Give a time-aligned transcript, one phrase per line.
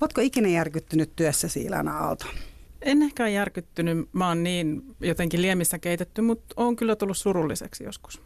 [0.00, 2.26] Oletko ikinä järkyttynyt työssä Ilana Aalto?
[2.82, 8.22] En ehkä järkyttynyt, mä oon niin jotenkin liemissä keitetty, mutta on kyllä tullut surulliseksi joskus.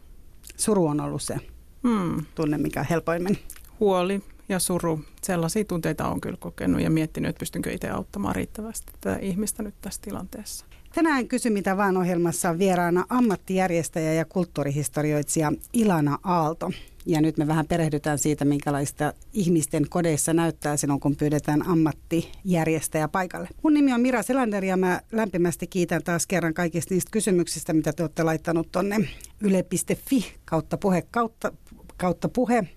[0.57, 1.35] Suru on ollut se
[1.83, 2.25] hmm.
[2.35, 3.37] tunne, mikä helpoimmin.
[3.79, 8.91] Huoli ja suru, sellaisia tunteita on kyllä kokenut ja miettinyt, että pystynkö itse auttamaan riittävästi
[9.01, 10.65] tätä ihmistä nyt tässä tilanteessa.
[10.95, 16.71] Tänään Kysy mitä vaan ohjelmassa on vieraana ammattijärjestäjä ja kulttuurihistorioitsija Ilana Aalto.
[17.05, 23.47] Ja nyt me vähän perehdytään siitä, minkälaista ihmisten kodeissa näyttää silloin, kun pyydetään ammattijärjestäjä paikalle.
[23.63, 27.93] Mun nimi on Mira Selander ja mä lämpimästi kiitän taas kerran kaikista niistä kysymyksistä, mitä
[27.93, 28.97] te olette laittanut tonne
[29.41, 31.53] yle.fi kautta puhe kautta,
[31.97, 32.67] kautta puhe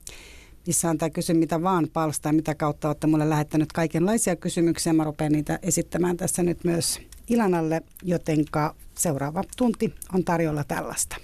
[0.66, 4.92] missä on tämä kysy mitä vaan palsta mitä kautta olette mulle lähettänyt kaikenlaisia kysymyksiä.
[4.92, 11.16] Mä rupean niitä esittämään tässä nyt myös Ilanalle, jotenka seuraava tunti on tarjolla tällaista.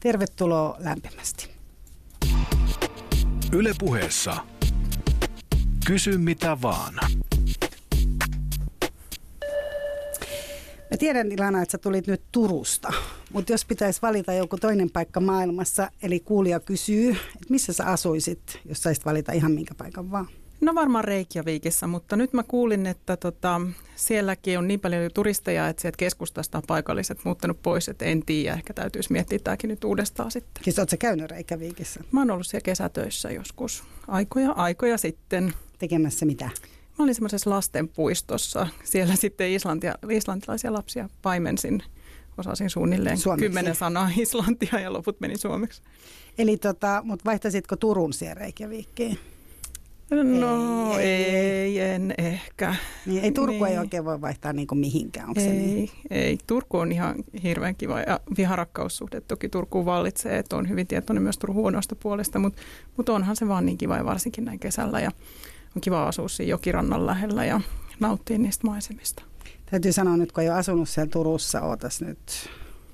[0.00, 1.48] Tervetuloa lämpimästi.
[3.52, 4.36] Ylepuheessa
[5.86, 6.94] Kysy mitä vaan.
[10.90, 12.92] Mä tiedän Ilana, että sä tulit nyt Turusta,
[13.32, 18.60] mutta jos pitäisi valita joku toinen paikka maailmassa, eli kuulija kysyy, että missä sä asuisit,
[18.64, 20.28] jos saisit valita ihan minkä paikan vaan?
[20.60, 23.60] No varmaan Reykjavikissa, mutta nyt mä kuulin, että tota,
[23.96, 28.54] sielläkin on niin paljon turisteja, että sieltä keskustasta on paikalliset muuttanut pois, että en tiedä,
[28.54, 30.64] ehkä täytyisi miettiä tämäkin nyt uudestaan sitten.
[30.64, 32.04] Siis ootko käynyt Reykjavikissa?
[32.12, 35.52] Mä oon ollut siellä kesätöissä joskus, aikoja, aikoja sitten.
[35.78, 36.44] Tekemässä mitä?
[36.98, 38.66] Mä olin semmoisessa lastenpuistossa.
[38.84, 41.82] Siellä sitten islantia, islantilaisia lapsia paimensin.
[42.38, 43.46] Osasin suunnilleen Suomeksi.
[43.46, 45.82] kymmenen sanaa islantia ja loput meni suomeksi.
[46.38, 49.18] Eli tota, mutta vaihtaisitko Turun siellä Reykjavikkiin?
[50.10, 52.74] No ei, ei, en ehkä.
[53.06, 53.66] Niin, ei Turku niin.
[53.66, 55.90] ei oikein voi vaihtaa niin kuin mihinkään, onko ei, se niin?
[56.10, 61.22] Ei, Turku on ihan hirveän kiva ja viharakkaussuhde toki Turkuun vallitsee, että on hyvin tietoinen
[61.22, 62.62] myös Turun huonoista puolesta, mutta,
[62.96, 65.10] mutta onhan se vaan niin kiva ja varsinkin näin kesällä ja
[65.76, 67.60] on kiva asua siinä jokirannan lähellä ja
[68.00, 69.22] nauttia niistä maisemista.
[69.70, 72.18] Täytyy sanoa nyt, kun jo asunut siellä Turussa, ootas nyt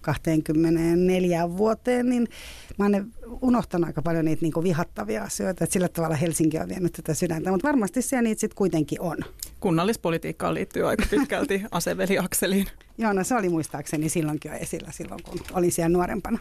[0.05, 2.29] 24 vuoteen, niin
[2.79, 6.93] mä oon unohtanut aika paljon niitä niin vihattavia asioita, että sillä tavalla Helsinki on vienyt
[6.93, 9.17] tätä sydäntä, mutta varmasti siellä niitä sitten kuitenkin on.
[9.61, 12.67] Kunnallispolitiikkaan liittyy aika pitkälti aseveliakseliin.
[12.99, 16.39] Joo, no se oli muistaakseni silloinkin jo esillä silloin, kun olin siellä nuorempana.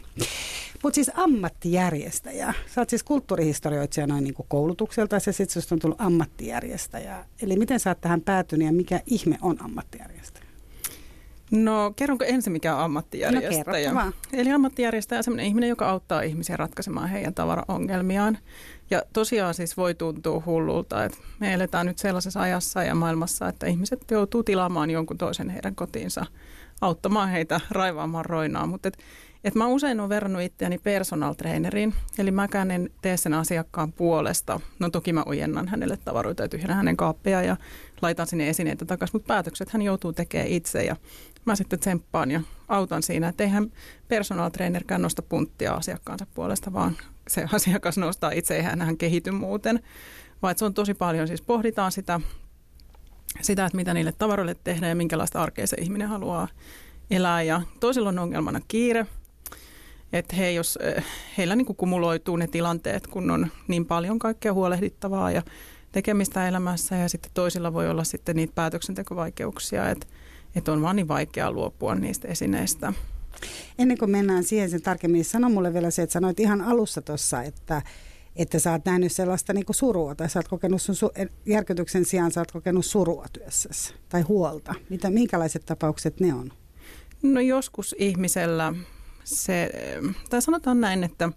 [0.82, 2.54] Mutta siis ammattijärjestäjä.
[2.74, 7.24] Sä oot siis kulttuurihistorioitsija noin niin kuin koulutukselta ja sitten on tullut ammattijärjestäjä.
[7.42, 10.43] Eli miten sä oot tähän päätynyt ja mikä ihme on ammattijärjestäjä?
[11.54, 13.92] No kerronko ensin mikä on ammattijärjestäjä?
[13.92, 18.38] No, Eli ammattijärjestäjä on sellainen ihminen, joka auttaa ihmisiä ratkaisemaan heidän tavaraongelmiaan.
[18.90, 23.66] Ja tosiaan siis voi tuntua hullulta, että me eletään nyt sellaisessa ajassa ja maailmassa, että
[23.66, 26.26] ihmiset joutuu tilaamaan jonkun toisen heidän kotiinsa
[26.80, 28.66] auttamaan heitä raivaamaan roinaa.
[28.66, 28.98] Mutta et,
[29.44, 34.60] et mä usein olen verrannut itseäni personal traineriin, eli mäkään en tee sen asiakkaan puolesta.
[34.78, 37.56] No toki mä ojennan hänelle tavaroita ja tyhjennän hänen kaappeja ja
[38.02, 40.96] laitan sinne esineitä takaisin, mutta päätökset hän joutuu tekemään itse ja
[41.44, 43.72] mä sitten tsemppaan ja autan siinä, että eihän
[44.08, 46.96] personal trainerkään nosta punttia asiakkaansa puolesta, vaan
[47.28, 49.80] se asiakas nostaa itse, eihän hän kehity muuten.
[50.42, 52.20] Vaan se on tosi paljon, siis pohditaan sitä,
[53.42, 56.48] sitä, että mitä niille tavaroille tehdään ja minkälaista arkea se ihminen haluaa
[57.10, 57.42] elää.
[57.42, 59.06] Ja toisilla on ongelmana kiire,
[60.12, 61.04] että he, jos eh,
[61.38, 65.42] heillä niin kumuloituu ne tilanteet, kun on niin paljon kaikkea huolehdittavaa ja
[65.92, 70.06] tekemistä elämässä ja sitten toisilla voi olla sitten niitä päätöksentekovaikeuksia, että
[70.56, 72.92] että on vaan niin vaikea luopua niistä esineistä.
[73.78, 77.02] Ennen kuin mennään siihen sen tarkemmin, niin sano mulle vielä se, että sanoit ihan alussa
[77.02, 77.82] tuossa, että,
[78.36, 82.04] että sä oot nähnyt sellaista niin kuin surua, tai sä oot kokenut sun su- järkytyksen
[82.04, 84.74] sijaan sä oot kokenut surua työssäsi, tai huolta.
[84.88, 86.52] Mitä, minkälaiset tapaukset ne on?
[87.22, 88.74] No joskus ihmisellä
[89.24, 89.70] se,
[90.30, 91.32] tai sanotaan näin, että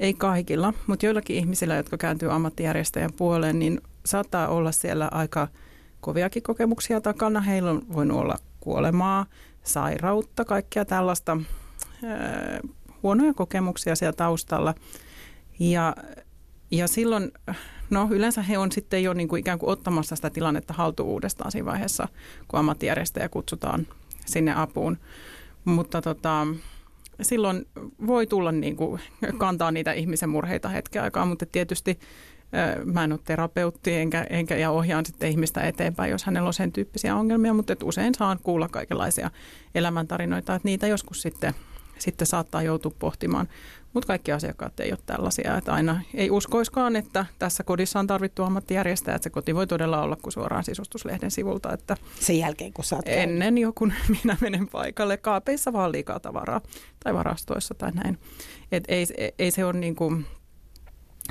[0.00, 5.48] ei kaikilla, mutta joillakin ihmisillä, jotka kääntyy ammattijärjestäjän puoleen, niin saattaa olla siellä aika
[6.00, 7.40] koviakin kokemuksia takana.
[7.40, 9.26] Heillä on voinut olla kuolemaa,
[9.62, 11.32] sairautta, kaikkea tällaista
[12.04, 12.70] äh,
[13.02, 14.74] huonoja kokemuksia siellä taustalla.
[15.58, 15.96] Ja,
[16.70, 17.32] ja silloin,
[17.90, 21.52] no yleensä he on sitten jo niin kuin ikään kuin ottamassa sitä tilannetta haltuun uudestaan
[21.52, 22.08] siinä vaiheessa,
[22.48, 23.86] kun ammattijärjestäjä kutsutaan
[24.26, 24.98] sinne apuun.
[25.64, 26.46] Mutta tota,
[27.22, 27.66] silloin
[28.06, 29.00] voi tulla niin kuin,
[29.38, 31.98] kantaa niitä ihmisen murheita hetken aikaa, mutta tietysti
[32.84, 36.72] Mä en ole terapeutti enkä, enkä, ja ohjaan sitten ihmistä eteenpäin, jos hänellä on sen
[36.72, 39.30] tyyppisiä ongelmia, mutta et usein saan kuulla kaikenlaisia
[39.74, 41.54] elämäntarinoita, että niitä joskus sitten,
[41.98, 43.48] sitten saattaa joutua pohtimaan.
[43.92, 48.42] Mutta kaikki asiakkaat ei ole tällaisia, että aina ei uskoiskaan, että tässä kodissa on tarvittu
[48.42, 51.72] ammattijärjestäjä, että se koti voi todella olla kuin suoraan sisustuslehden sivulta.
[51.72, 53.86] Että Sen jälkeen, kun saat Ennen joku
[54.22, 56.60] minä menen paikalle, kaapeissa vaan liikaa tavaraa
[57.04, 58.18] tai varastoissa tai näin.
[58.72, 59.06] Et ei,
[59.38, 60.26] ei se ole niin kuin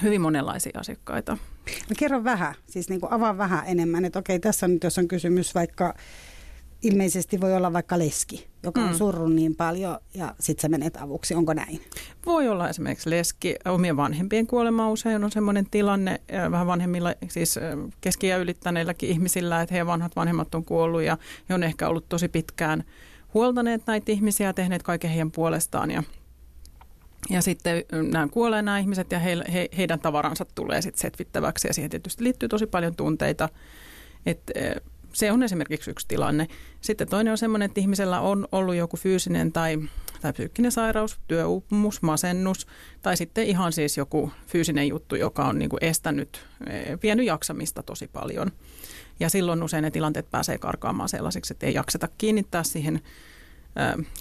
[0.03, 1.37] hyvin monenlaisia asiakkaita.
[1.89, 5.07] No kerro vähän, siis niin kuin avaa vähän enemmän, että okei tässä nyt, jos on
[5.07, 5.93] kysymys vaikka
[6.81, 8.95] ilmeisesti voi olla vaikka leski, joka on mm.
[8.95, 11.35] surrut niin paljon ja sitten sä menet avuksi.
[11.35, 11.81] Onko näin?
[12.25, 13.55] Voi olla esimerkiksi leski.
[13.65, 17.59] Omien vanhempien kuolema usein on sellainen tilanne vähän vanhemmilla, siis
[18.01, 21.17] keskiä ylittäneilläkin ihmisillä, että heidän vanhat vanhemmat on kuollut ja
[21.49, 22.83] he on ehkä ollut tosi pitkään
[23.33, 26.03] huoltaneet näitä ihmisiä ja tehneet kaiken heidän puolestaan ja
[27.29, 31.73] ja sitten nämä kuolee nämä ihmiset ja he, he, heidän tavaransa tulee sitten setvittäväksi ja
[31.73, 33.49] siihen tietysti liittyy tosi paljon tunteita.
[34.25, 34.53] Että
[35.13, 36.47] se on esimerkiksi yksi tilanne.
[36.81, 39.77] Sitten toinen on sellainen, että ihmisellä on ollut joku fyysinen tai,
[40.21, 42.67] tai psyykkinen sairaus, työuupumus, masennus
[43.01, 46.45] tai sitten ihan siis joku fyysinen juttu, joka on niin kuin estänyt,
[47.03, 48.51] vienyt jaksamista tosi paljon.
[49.19, 53.01] Ja silloin usein ne tilanteet pääsee karkaamaan sellaisiksi, että ei jakseta kiinnittää siihen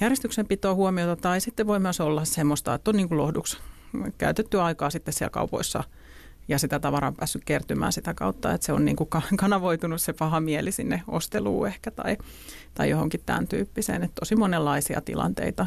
[0.00, 3.58] järjestyksenpitoon huomiota tai sitten voi myös olla semmoista, että on niin kuin lohduksi
[4.18, 5.84] käytetty aikaa sitten siellä kaupoissa–
[6.48, 10.12] ja sitä tavaraa on päässyt kertymään sitä kautta, että se on niin kuin kanavoitunut se
[10.12, 12.16] paha mieli sinne osteluun ehkä tai,
[12.74, 14.02] tai johonkin tämän tyyppiseen.
[14.02, 15.66] Että tosi monenlaisia tilanteita.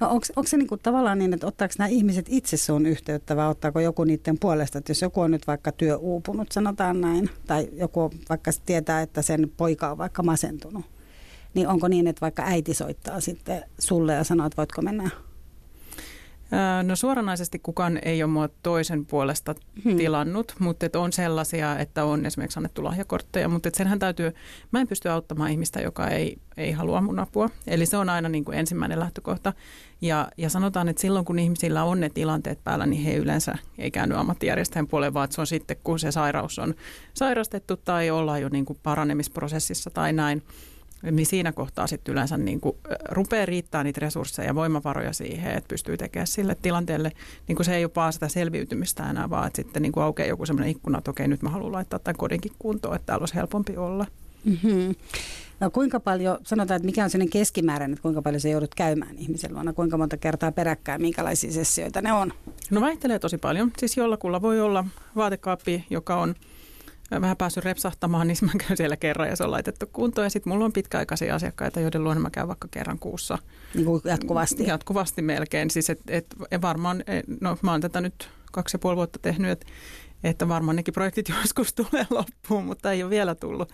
[0.00, 3.36] No onko, onko se niin kuin tavallaan niin, että ottaako nämä ihmiset itse sun yhteyttä
[3.36, 7.68] vai ottaako joku niiden puolesta, että jos joku on nyt vaikka työuupunut, sanotaan näin, tai
[7.72, 10.84] joku vaikka tietää, että sen poika on vaikka masentunut,
[11.58, 15.10] niin onko niin, että vaikka äiti soittaa sitten sulle ja sanoo, että voitko mennä
[16.82, 19.96] No suoranaisesti kukaan ei ole mua toisen puolesta hmm.
[19.96, 24.34] tilannut, mutta et on sellaisia, että on esimerkiksi annettu lahjakortteja, mutta et senhän täytyy,
[24.70, 27.50] mä en pysty auttamaan ihmistä, joka ei, ei halua mun apua.
[27.66, 29.52] Eli se on aina niin kuin ensimmäinen lähtökohta.
[30.00, 33.90] Ja, ja sanotaan, että silloin kun ihmisillä on ne tilanteet päällä, niin he yleensä ei
[33.90, 36.74] käänny ammattijärjestäjän puoleen, vaan se on sitten kun se sairaus on
[37.14, 40.42] sairastettu tai ollaan jo niin kuin paranemisprosessissa tai näin
[41.02, 42.76] niin siinä kohtaa sitten yleensä niin kuin
[43.08, 47.12] rupeaa riittää niitä resursseja ja voimavaroja siihen, että pystyy tekemään sille tilanteelle,
[47.48, 50.28] niin kuin se ei ole vaan sitä selviytymistä enää, vaan että sitten niin kuin aukeaa
[50.28, 53.34] joku sellainen ikkuna, että okei, nyt mä haluan laittaa tämän kodinkin kuntoon, että täällä olisi
[53.34, 54.06] helpompi olla.
[54.44, 54.94] Mm-hmm.
[55.60, 59.18] No kuinka paljon, sanotaan, että mikä on sellainen keskimääräinen, että kuinka paljon se joudut käymään
[59.18, 62.32] ihmisen luona, kuinka monta kertaa peräkkäin, minkälaisia sessioita ne on?
[62.70, 63.70] No vaihtelee tosi paljon.
[63.78, 64.84] Siis jollakulla voi olla
[65.16, 66.34] vaatekaappi, joka on–
[67.10, 70.26] vähän päässyt repsahtamaan, niin mä käyn siellä kerran ja se on laitettu kuntoon.
[70.26, 73.38] Ja sitten mulla on pitkäaikaisia asiakkaita, joiden luona mä käyn vaikka kerran kuussa.
[73.74, 74.66] Niin kuin jatkuvasti?
[74.66, 75.70] Jatkuvasti melkein.
[75.70, 77.04] Siis et, et, et varmaan,
[77.40, 79.66] no mä oon tätä nyt kaksi ja puoli vuotta tehnyt, että,
[80.24, 83.72] että varmaan nekin projektit joskus tulee loppuun, mutta ei ole vielä tullut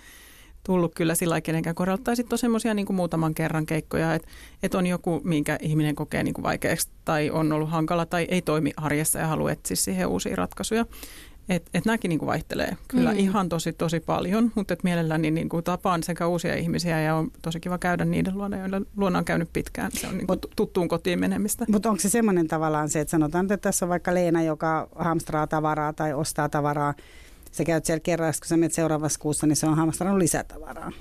[0.67, 2.01] tullut kyllä sillä kenenkään kohdalla.
[2.05, 4.29] Tai sitten on semmoisia niin muutaman kerran keikkoja, että,
[4.63, 8.43] että on joku, minkä ihminen kokee niin kuin vaikeaksi tai on ollut hankala tai ei
[8.43, 10.87] toimi arjessa ja haluaa etsiä siihen uusia ratkaisuja.
[11.49, 13.19] Et, et nämäkin niin kuin vaihtelee kyllä mm.
[13.19, 17.31] ihan tosi tosi paljon, mutta et mielelläni niin kuin tapaan sekä uusia ihmisiä ja on
[17.43, 19.93] tosi kiva käydä niiden luona, joiden luona on käynyt pitkään.
[19.93, 21.65] Se on niin kuin tuttuun kotiin menemistä.
[21.69, 25.47] Mutta onko se semmoinen tavallaan se, että sanotaan, että tässä on vaikka Leena, joka hamstraa
[25.47, 26.95] tavaraa tai ostaa tavaraa.
[27.53, 30.93] Se käyt siellä kerran, kun sä menet seuraavassa kuussa, niin se on hamstrannut lisätavaraa.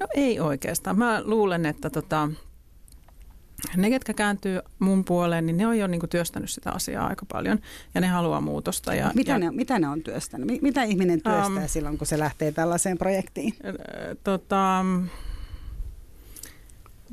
[0.00, 0.98] No ei oikeastaan.
[0.98, 2.28] Mä luulen, että tota,
[3.76, 7.26] ne, ketkä kääntyy mun puoleen, niin ne on jo niin kuin työstänyt sitä asiaa aika
[7.32, 7.58] paljon
[7.94, 8.94] ja ne haluaa muutosta.
[8.94, 10.62] Ja, mitä, ja, ne, mitä ne on työstänyt?
[10.62, 13.56] Mitä ihminen työstää um, silloin, kun se lähtee tällaiseen projektiin?
[14.24, 14.84] Tota,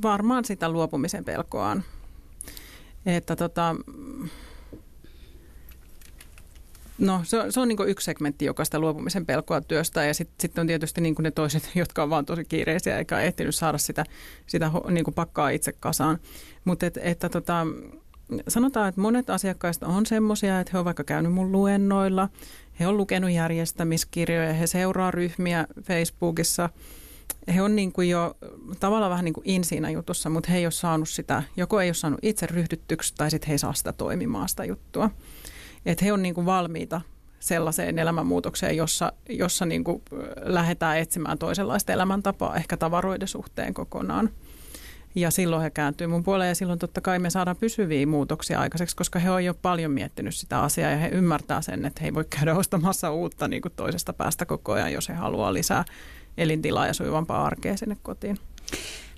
[0.01, 1.83] varmaan sitä luopumisen pelkoaan.
[3.05, 3.75] Että tota,
[6.97, 10.35] No se on, se on niin yksi segmentti, joka sitä luopumisen pelkoa työstää ja sitten
[10.39, 14.03] sit on tietysti niin ne toiset, jotka on vaan tosi kiireisiä eikä ehtinyt saada sitä,
[14.47, 16.19] sitä niin pakkaa itse kasaan.
[16.65, 17.67] Mutta et, että tota,
[18.47, 22.29] sanotaan, että monet asiakkaista on semmoisia, että he on vaikka käynyt mun luennoilla,
[22.79, 26.69] he on lukenut järjestämiskirjoja, he seuraa ryhmiä Facebookissa,
[27.55, 28.37] he on niin kuin jo
[28.79, 31.87] tavallaan vähän niin kuin in siinä jutussa, mutta he ei ole saanut sitä, joko ei
[31.87, 35.09] ole saanut itse ryhdyttyksi tai sitten he ei saa sitä toimimaan sitä juttua
[35.85, 37.01] että he on niin kuin valmiita
[37.39, 40.01] sellaiseen elämänmuutokseen, jossa, jossa niin kuin
[40.43, 44.29] lähdetään etsimään toisenlaista elämäntapaa ehkä tavaroiden suhteen kokonaan.
[45.15, 48.95] Ja silloin he kääntyy mun puoleen ja silloin totta kai me saadaan pysyviä muutoksia aikaiseksi,
[48.95, 52.13] koska he on jo paljon miettinyt sitä asiaa ja he ymmärtää sen, että he ei
[52.13, 55.85] voi käydä ostamassa uutta niin kuin toisesta päästä koko ajan, jos he haluaa lisää
[56.37, 58.37] elintilaa ja sujuvampaa arkea sinne kotiin.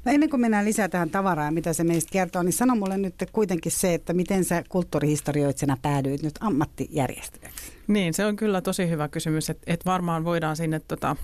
[0.05, 3.15] No ennen kuin mennään lisää tähän tavaraan, mitä se meistä kertoo, niin sano mulle nyt
[3.31, 7.71] kuitenkin se, että miten sä kulttuurihistorioitsena päädyit nyt ammattijärjestäjäksi?
[7.87, 11.15] Niin, se on kyllä tosi hyvä kysymys, että, että varmaan voidaan sinne tota,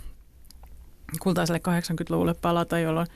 [1.20, 3.08] kultaiselle 80-luvulle palata, jolloin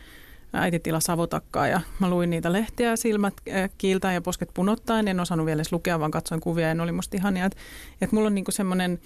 [0.53, 3.33] äiti tila savotakkaa ja mä luin niitä lehtiä silmät
[3.77, 5.07] kiiltään ja posket punottaen.
[5.07, 7.45] En osannut vielä edes lukea, vaan katsoin kuvia ja ne oli musta ihania.
[7.45, 7.57] Että,
[8.01, 8.99] että mulla on niinku semmoinen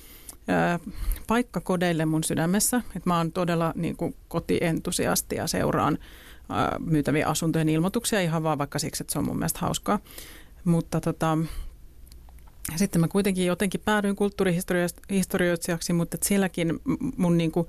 [1.28, 2.78] paikka kodeille mun sydämessä.
[2.78, 5.98] Että mä oon todella niinku kotientusiasti ja seuraan
[6.80, 10.00] myytäviä asuntojen ilmoituksia ihan vaan vaikka siksi, että se on mun mielestä hauskaa.
[10.66, 11.38] Mutta tota,
[12.76, 16.80] sitten mä kuitenkin jotenkin päädyin kulttuurihistorioitsijaksi, mutta sielläkin
[17.18, 17.68] mun niin kuin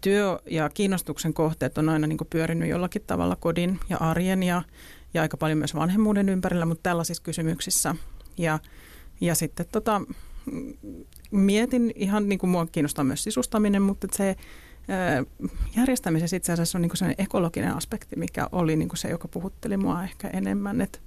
[0.00, 4.62] työ ja kiinnostuksen kohteet on aina niin kuin pyörinyt jollakin tavalla kodin ja arjen ja,
[5.14, 7.94] ja aika paljon myös vanhemmuuden ympärillä, mutta tällaisissa kysymyksissä.
[8.38, 8.58] Ja,
[9.20, 10.00] ja sitten tota,
[11.30, 14.36] mietin ihan niin kuin mua kiinnostaa myös sisustaminen, mutta se
[15.76, 20.04] järjestämisessä itse asiassa on niin kuin ekologinen aspekti, mikä oli niin se, joka puhutteli mua
[20.04, 20.80] ehkä enemmän.
[20.80, 21.00] Et,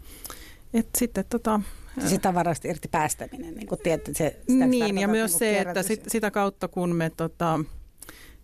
[0.73, 1.61] et sitten tota,
[2.07, 5.83] sitä tavarasta irti päästäminen, niin kuin tiedät, se, sitä Niin, ja myös niin se, että
[5.83, 7.59] sit, sitä kautta kun me tota,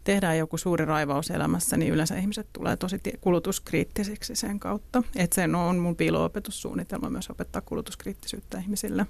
[0.03, 5.03] tehdään joku suuri raivaus elämässä, niin yleensä ihmiset tulee tosi kulutuskriittisiksi sen kautta.
[5.15, 9.05] Että se on mun piilo-opetussuunnitelma myös opettaa kulutuskriittisyyttä ihmisille.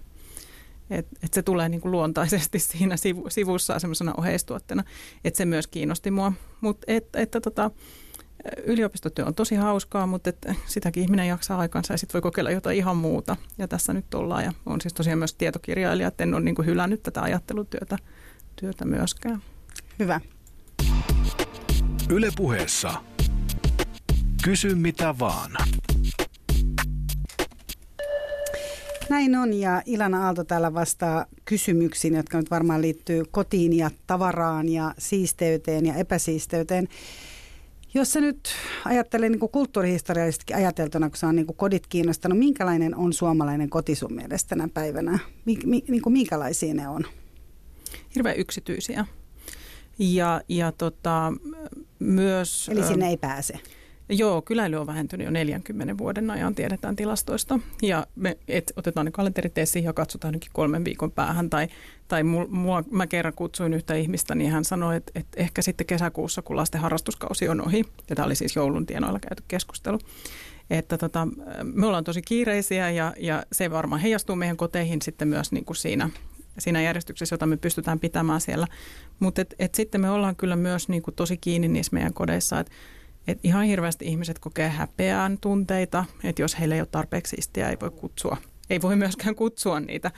[0.89, 4.83] Et, et se tulee niin kuin luontaisesti siinä sivu, sivussa semmoisena oheistuotteena,
[5.23, 6.33] että se myös kiinnosti mua.
[6.61, 7.71] Mutta et, että tota,
[8.63, 12.77] yliopistotyö on tosi hauskaa, mutta et sitäkin ihminen jaksaa aikansa ja sitten voi kokeilla jotain
[12.77, 13.35] ihan muuta.
[13.57, 16.65] Ja tässä nyt ollaan ja on siis tosiaan myös tietokirjailija, että en ole niin kuin
[16.65, 17.97] hylännyt tätä ajattelutyötä
[18.55, 19.41] työtä myöskään.
[19.99, 20.21] Hyvä.
[22.09, 22.93] Yle puheessa.
[24.43, 25.51] Kysy mitä vaan.
[29.09, 34.69] Näin on ja Ilana Aalto täällä vastaa kysymyksiin, jotka nyt varmaan liittyy kotiin ja tavaraan
[34.69, 36.87] ja siisteyteen ja epäsiisteyteen.
[37.93, 38.49] Jos sä nyt
[38.85, 44.13] ajattelee niin kulttuurihistoriallisesti ajateltuna, kun sä on niin kodit kiinnostanut, minkälainen on suomalainen koti sun
[44.13, 45.19] mielestä tänä päivänä?
[45.45, 47.03] Mi, mi, niin kuin minkälaisia ne on?
[48.15, 49.05] Hirveän yksityisiä.
[49.99, 51.33] Ja, ja tota,
[51.99, 52.69] myös...
[52.69, 53.59] Eli sinne ei pääse?
[54.09, 57.59] Joo, kyläily on vähentynyt jo 40 vuoden ajan, tiedetään tilastoista.
[57.81, 61.49] Ja me et, otetaan ne kalenterit esiin ja katsotaan ainakin kolmen viikon päähän.
[61.49, 61.67] Tai,
[62.07, 66.41] tai mua, mä kerran kutsuin yhtä ihmistä, niin hän sanoi, että, että ehkä sitten kesäkuussa,
[66.41, 69.99] kun lasten harrastuskausi on ohi, ja tämä oli siis joulun tienoilla käyty keskustelu,
[70.69, 71.27] että tota,
[71.63, 75.77] me ollaan tosi kiireisiä ja, ja se varmaan heijastuu meidän koteihin sitten myös niin kuin
[75.77, 76.09] siinä,
[76.59, 78.67] siinä järjestyksessä, jota me pystytään pitämään siellä.
[79.19, 82.59] Mutta et, et sitten me ollaan kyllä myös niin kuin tosi kiinni niissä meidän kodeissa,
[82.59, 82.71] että
[83.27, 87.77] et ihan hirveästi ihmiset kokee häpeään tunteita, että jos heillä ei ole tarpeeksi siistiä, ei
[87.81, 88.37] voi kutsua.
[88.69, 90.11] Ei voi myöskään kutsua niitä,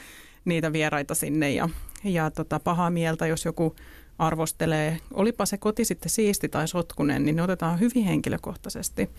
[0.45, 1.69] niitä vieraita sinne ja,
[2.03, 3.75] ja tota, pahaa mieltä, jos joku
[4.19, 9.09] arvostelee, olipa se koti sitten siisti tai sotkunen, niin ne otetaan hyvin henkilökohtaisesti,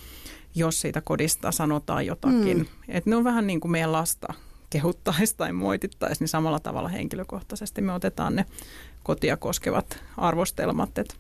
[0.55, 2.59] jos siitä kodista sanotaan jotakin.
[2.59, 2.67] Mm.
[2.89, 4.35] Et ne on vähän niin kuin meidän lasta
[4.71, 8.45] kehuttaisi tai moitittaisi, niin samalla tavalla henkilökohtaisesti me otetaan ne
[9.11, 10.99] kotia koskevat arvostelmat.
[10.99, 11.17] Et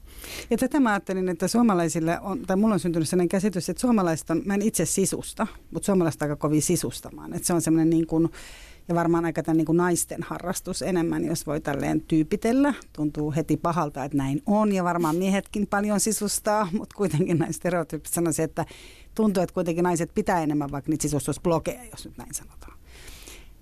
[0.51, 4.31] ja tätä mä ajattelin, että suomalaisille on, tai mulla on syntynyt sellainen käsitys, että suomalaiset
[4.31, 7.35] on, mä en itse sisusta, mutta suomalaiset aika kovin sisustamaan.
[7.35, 8.29] Että se on semmoinen niin kuin,
[8.89, 12.75] ja varmaan aika tämän niin kuin naisten harrastus enemmän, jos voi tälleen tyypitellä.
[12.93, 18.15] Tuntuu heti pahalta, että näin on ja varmaan miehetkin paljon sisustaa, mutta kuitenkin näin stereotyyppisesti
[18.15, 18.67] sanoisin, että
[19.15, 22.80] tuntuu, että kuitenkin naiset pitää enemmän vaikka niitä sisustusblogeja, jos nyt näin sanotaan.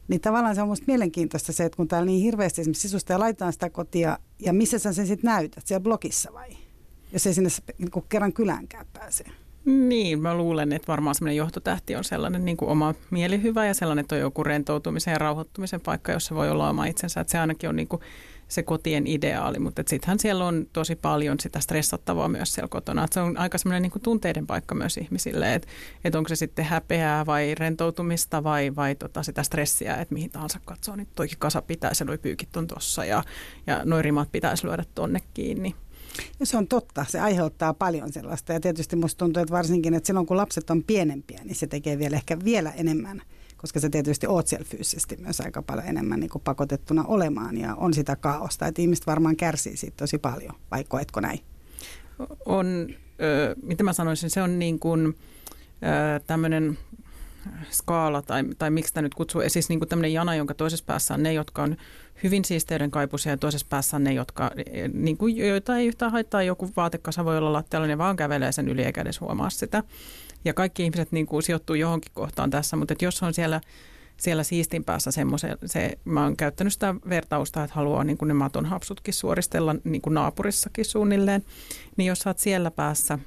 [0.08, 3.52] Niin tavallaan se on musta mielenkiintoista se, että kun täällä niin hirveästi esimerkiksi sisusta laitetaan
[3.52, 6.48] sitä kotia, ja missä sä sen sitten näytät, siellä blogissa vai?
[7.12, 9.24] Jos ei sinne niin kerran kyläänkään pääse.
[9.64, 14.02] Niin, mä luulen, että varmaan semmoinen johtotähti on sellainen niin kuin oma mielihyvä ja sellainen,
[14.02, 17.20] että on joku rentoutumisen ja rauhoittumisen paikka, jossa voi olla oma itsensä.
[17.20, 18.02] Että se ainakin on niin kuin
[18.48, 23.04] se kotien ideaali, mutta sittenhän siellä on tosi paljon sitä stressattavaa myös siellä kotona.
[23.04, 25.68] Että se on aika semmoinen niin tunteiden paikka myös ihmisille, että,
[26.04, 30.60] että onko se sitten häpeää vai rentoutumista vai, vai tota sitä stressiä, että mihin tahansa
[30.64, 33.22] katsoo, niin toikin kasa pitäisi noi pyykit on tuossa ja,
[33.66, 35.74] ja noi rimat pitäisi lyödä tonne kiinni.
[36.40, 40.06] Ja se on totta, se aiheuttaa paljon sellaista ja tietysti musta tuntuu, että varsinkin, että
[40.06, 43.22] silloin kun lapset on pienempiä, niin se tekee vielä ehkä vielä enemmän–
[43.58, 47.74] koska sä tietysti oot siellä fyysisesti myös aika paljon enemmän niin kuin pakotettuna olemaan ja
[47.74, 51.40] on sitä kaaosta, että ihmiset varmaan kärsii siitä tosi paljon, vai koetko näin?
[52.46, 52.88] On,
[53.22, 55.16] ö, mitä mä sanoisin, se on niin kuin
[56.26, 56.78] tämmöinen
[57.70, 61.14] skaala, tai, tai miksi tämä nyt kutsuu, siis niin kuin tämmöinen jana, jonka toisessa päässä
[61.14, 61.76] on ne, jotka on
[62.22, 64.50] hyvin siisteyden kaipuisia, ja toisessa päässä on ne, jotka,
[64.92, 68.68] niin kuin, joita ei yhtään haittaa, joku vaatekasa voi olla lattialla, ne vaan kävelee sen
[68.68, 69.82] yli eikä edes huomaa sitä.
[70.44, 73.60] Ja kaikki ihmiset niin kuin sijoittuu johonkin kohtaan tässä, mutta että jos on siellä,
[74.16, 78.34] siellä siistin päässä semmoisen, se, mä oon käyttänyt sitä vertausta, että haluaa niin kuin ne
[78.34, 81.44] maton hapsutkin suoristella niin kuin naapurissakin suunnilleen,
[81.96, 83.18] niin jos sä oot siellä päässä,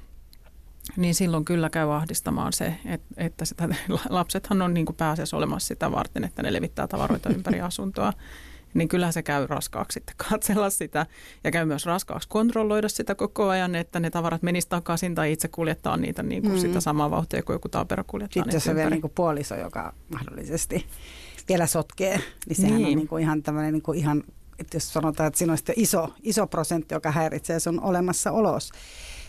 [0.96, 3.68] niin silloin kyllä käy ahdistamaan se, että, että sitä,
[4.08, 8.12] lapsethan on niin kuin pääasiassa olemassa sitä varten, että ne levittää tavaroita ympäri asuntoa
[8.74, 11.06] niin kyllä se käy raskaaksi sitten katsella sitä
[11.44, 15.48] ja käy myös raskaaksi kontrolloida sitä koko ajan, että ne tavarat menisivät takaisin tai itse
[15.48, 16.60] kuljettaa niitä niin kuin mm.
[16.60, 18.42] sitä samaa vauhtia kuin joku taapero kuljettaa.
[18.42, 20.86] Sitten jos on vielä niin kuin puoliso, joka mahdollisesti
[21.48, 22.86] vielä sotkee, niin sehän niin.
[22.86, 24.24] on niin kuin ihan tämmöinen niin kuin ihan,
[24.58, 28.70] että jos sanotaan, että siinä on sitten iso, iso prosentti, joka häiritsee sun olemassaolos.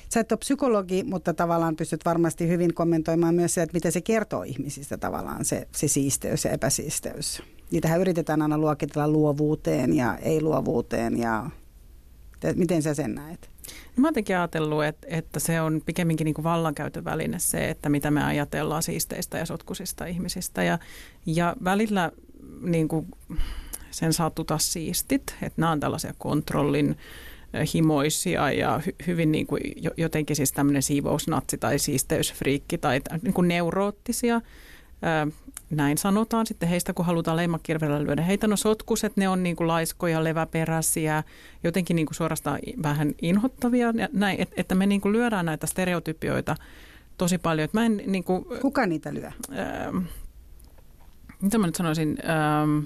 [0.10, 4.02] Sä et ole psykologi, mutta tavallaan pystyt varmasti hyvin kommentoimaan myös se, että miten se
[4.02, 11.18] kertoo ihmisistä tavallaan se, se siisteys ja epäsiisteys niitähän yritetään aina luokitella luovuuteen ja ei-luovuuteen
[11.18, 11.50] ja
[12.56, 13.50] miten sä sen näet?
[13.98, 17.90] No mä oon ajatellut, että, että se on pikemminkin niin kuin vallankäytön väline se, että
[17.90, 20.64] mitä me ajatellaan siisteistä ja sotkusista ihmisistä.
[20.64, 20.80] Ja,
[21.26, 22.12] ja välillä
[22.62, 23.08] niin kuin
[23.92, 26.98] sen saa tuta siistit, että nämä on tällaisia kontrollin
[27.74, 29.62] himoisia ja hy, hyvin niin kuin
[29.98, 34.42] jotenkin siis tämmöinen siivousnatsi tai siisteysfriikki tai niin kuin neuroottisia
[35.74, 38.48] näin sanotaan sitten heistä, kun halutaan leimakirveellä lyödä heitä.
[38.48, 41.24] No sotkuset, ne on niin kuin laiskoja, leväperäisiä,
[41.64, 43.94] jotenkin niin kuin suorastaan vähän inhottavia.
[44.14, 46.56] Näin, että, että me niin kuin lyödään näitä stereotypioita
[47.18, 47.70] tosi paljon.
[47.72, 49.32] Mä en, niin kuin, Kuka niitä lyö?
[49.58, 49.98] Ähm,
[51.42, 52.18] mitä mä nyt sanoisin?
[52.30, 52.80] Ähm,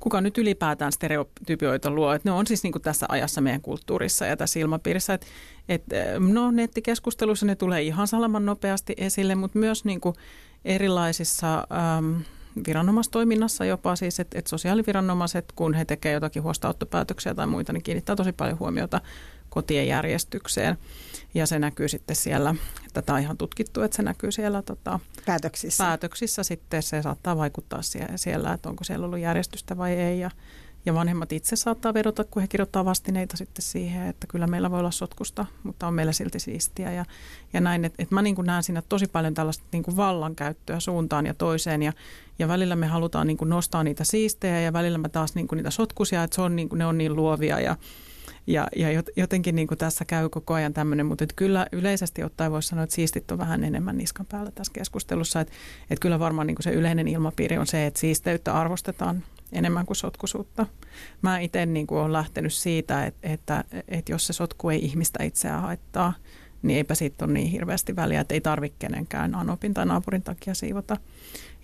[0.00, 2.12] kuka nyt ylipäätään stereotypioita luo.
[2.12, 5.14] Että ne on siis niin kuin tässä ajassa meidän kulttuurissa ja tässä ilmapiirissä.
[5.14, 5.26] Että,
[5.68, 10.14] että no nettikeskustelussa ne tulee ihan salaman nopeasti esille, mutta myös niin kuin
[10.64, 12.20] erilaisissa ähm,
[12.66, 18.16] viranomaistoiminnassa jopa siis, että, että sosiaaliviranomaiset, kun he tekevät jotakin huostaanottopäätöksiä tai muita, niin kiinnittää
[18.16, 19.00] tosi paljon huomiota
[19.48, 20.78] kotien järjestykseen.
[21.34, 22.54] Ja se näkyy sitten siellä,
[22.92, 25.84] tätä on ihan tutkittu, että se näkyy siellä tota, päätöksissä.
[25.84, 26.82] päätöksissä sitten.
[26.82, 27.80] Se saattaa vaikuttaa
[28.16, 30.20] siellä, että onko siellä ollut järjestystä vai ei.
[30.20, 30.30] Ja,
[30.86, 34.78] ja vanhemmat itse saattaa vedota, kun he kirjoittaa vastineita sitten siihen, että kyllä meillä voi
[34.78, 36.92] olla sotkusta, mutta on meillä silti siistiä.
[36.92, 37.04] Ja,
[37.52, 41.26] ja näin, että, että mä niin kuin näen siinä tosi paljon tällaista niin vallankäyttöä suuntaan
[41.26, 41.82] ja toiseen.
[41.82, 41.92] Ja,
[42.38, 46.22] ja välillä me halutaan niin nostaa niitä siistejä ja välillä me taas niin niitä sotkusia,
[46.22, 47.76] että se on niin kuin, ne on niin luovia ja,
[48.46, 52.52] ja, ja jotenkin niin kuin tässä käy koko ajan tämmöinen, mutta että kyllä yleisesti ottaen
[52.52, 55.40] voisi sanoa, että siistit on vähän enemmän niskan päällä tässä keskustelussa.
[55.40, 55.54] Että,
[55.90, 59.96] että kyllä varmaan niin kuin se yleinen ilmapiiri on se, että siisteyttä arvostetaan enemmän kuin
[59.96, 60.66] sotkusuutta.
[61.22, 65.62] Mä itse niin olen lähtenyt siitä, että, että, että jos se sotku ei ihmistä itseään
[65.62, 66.12] haittaa,
[66.62, 70.54] niin eipä siitä ole niin hirveästi väliä, että ei tarvitse kenenkään anopin tai naapurin takia
[70.54, 70.96] siivota.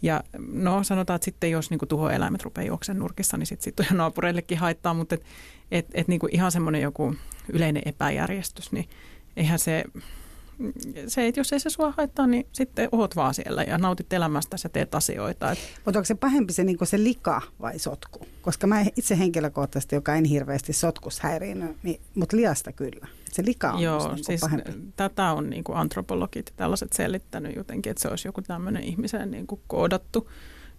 [0.03, 3.97] Ja no sanotaan, että sitten jos niin tuhoeläimet rupeaa juoksen nurkissa, niin sitten sit on
[3.97, 5.23] naapureillekin haittaa, mutta et,
[5.71, 7.15] et, et niin ihan semmoinen joku
[7.53, 8.89] yleinen epäjärjestys, niin
[9.37, 9.85] eihän se,
[11.07, 14.57] se, että jos ei se sua haittaa, niin sitten oot vaan siellä ja nautit elämästä
[14.65, 15.57] ja teet asioita.
[15.85, 18.27] Mutta onko se pahempi se, niin se lika vai sotku?
[18.43, 23.07] Koska mä itse henkilökohtaisesti, joka en hirveästi sotkus häiriinny, niin, mutta liasta kyllä.
[23.33, 24.73] Se lika on Joo, niin siis pahempi.
[24.97, 30.31] tätä on niin antropologit tällaiset selittänyt jotenkin, että se olisi joku tämmöinen ihmisen niin koodattu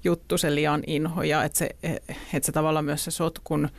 [0.04, 1.70] juttu, se lian inho ja että se,
[2.34, 3.70] että se tavallaan myös se sotkun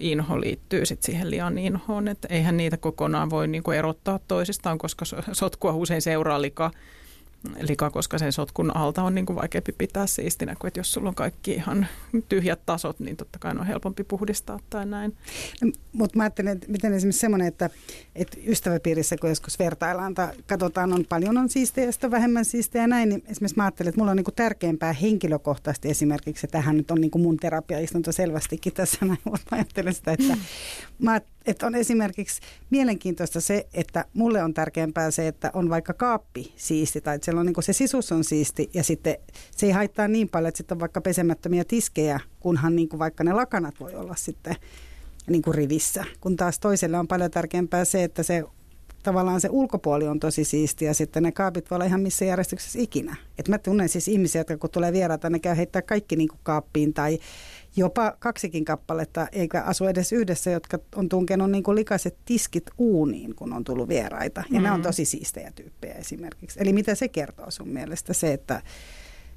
[0.00, 4.78] inho liittyy sit siihen lian inhoon, että eihän niitä kokonaan voi niin kuin erottaa toisistaan,
[4.78, 6.70] koska sotkua usein seuraa lika
[7.60, 11.08] lika, koska sen sotkun alta on niin kuin vaikeampi pitää siistinä kuin että jos sulla
[11.08, 11.86] on kaikki ihan
[12.28, 15.16] tyhjät tasot, niin totta kai on helpompi puhdistaa tai näin.
[15.62, 17.70] No, Mutta mä ajattelen, että miten esimerkiksi semmoinen, että,
[18.14, 22.88] että ystäväpiirissä kun joskus vertaillaan tai katsotaan, on paljon on siistejä ja vähemmän siistejä ja
[22.88, 26.76] näin, niin esimerkiksi mä ajattelen, että mulla on niin kuin tärkeämpää henkilökohtaisesti esimerkiksi, että tähän
[26.76, 30.36] nyt on niin kuin mun terapiaistunto selvästikin tässä näin, mutta mä ajattelen sitä, että
[30.98, 36.52] mä että on esimerkiksi mielenkiintoista se, että mulle on tärkeämpää se, että on vaikka kaappi
[36.56, 39.16] siisti tai että siellä on niin se sisus on siisti ja sitten
[39.56, 43.24] se ei haittaa niin paljon, että sitten on vaikka pesemättömiä tiskejä, kunhan niin kuin vaikka
[43.24, 44.56] ne lakanat voi olla sitten
[45.30, 46.04] niin kuin rivissä.
[46.20, 48.44] Kun taas toiselle on paljon tärkeämpää se, että se
[49.02, 52.78] tavallaan se ulkopuoli on tosi siisti ja sitten ne kaapit voi olla ihan missä järjestyksessä
[52.80, 53.16] ikinä.
[53.38, 56.40] Et mä tunnen siis ihmisiä, jotka kun tulee vieraita, ne käy heittää kaikki niin kuin
[56.42, 57.18] kaappiin tai
[57.76, 63.34] jopa kaksikin kappaletta, eikä asu edes yhdessä, jotka on tunkenut niin kuin likaiset tiskit uuniin,
[63.34, 64.44] kun on tullut vieraita.
[64.50, 64.64] Ja mm.
[64.64, 66.58] ne on tosi siistejä tyyppejä esimerkiksi.
[66.62, 68.62] Eli mitä se kertoo sun mielestä se, että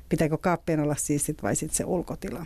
[0.10, 2.46] pitääkö kaappien olla siistit vai sitten se ulkotila?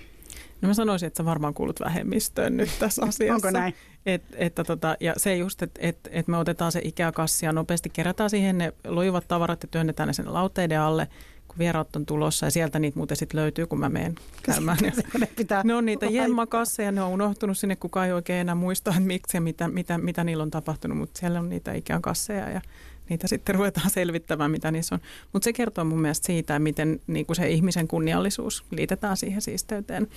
[0.61, 3.35] No mä sanoisin, että sä varmaan kuulut vähemmistöön nyt tässä asiassa.
[3.35, 3.73] Onko näin?
[4.05, 7.89] Et, että tota, ja se just, että et, et me otetaan se ikäkassi ja nopeasti
[7.89, 11.07] kerätään siihen ne lojuvat tavarat ja työnnetään ne sen lauteiden alle–
[11.53, 14.77] kun vieraat on tulossa ja sieltä niitä muuten sitten löytyy, kun mä menen käymään.
[15.19, 18.89] ne, pitää ne on niitä jemmakasseja, ne on unohtunut sinne, kukaan ei oikein enää muista,
[18.89, 22.49] että miksi ja mitä, mitä, mitä niillä on tapahtunut, mutta siellä on niitä ikään kasseja
[22.49, 22.61] ja
[23.09, 25.01] niitä sitten ruvetaan selvittämään, mitä niissä on.
[25.33, 30.07] Mutta se kertoo mun mielestä siitä, miten niin kuin se ihmisen kunniallisuus liitetään siihen siisteyteen.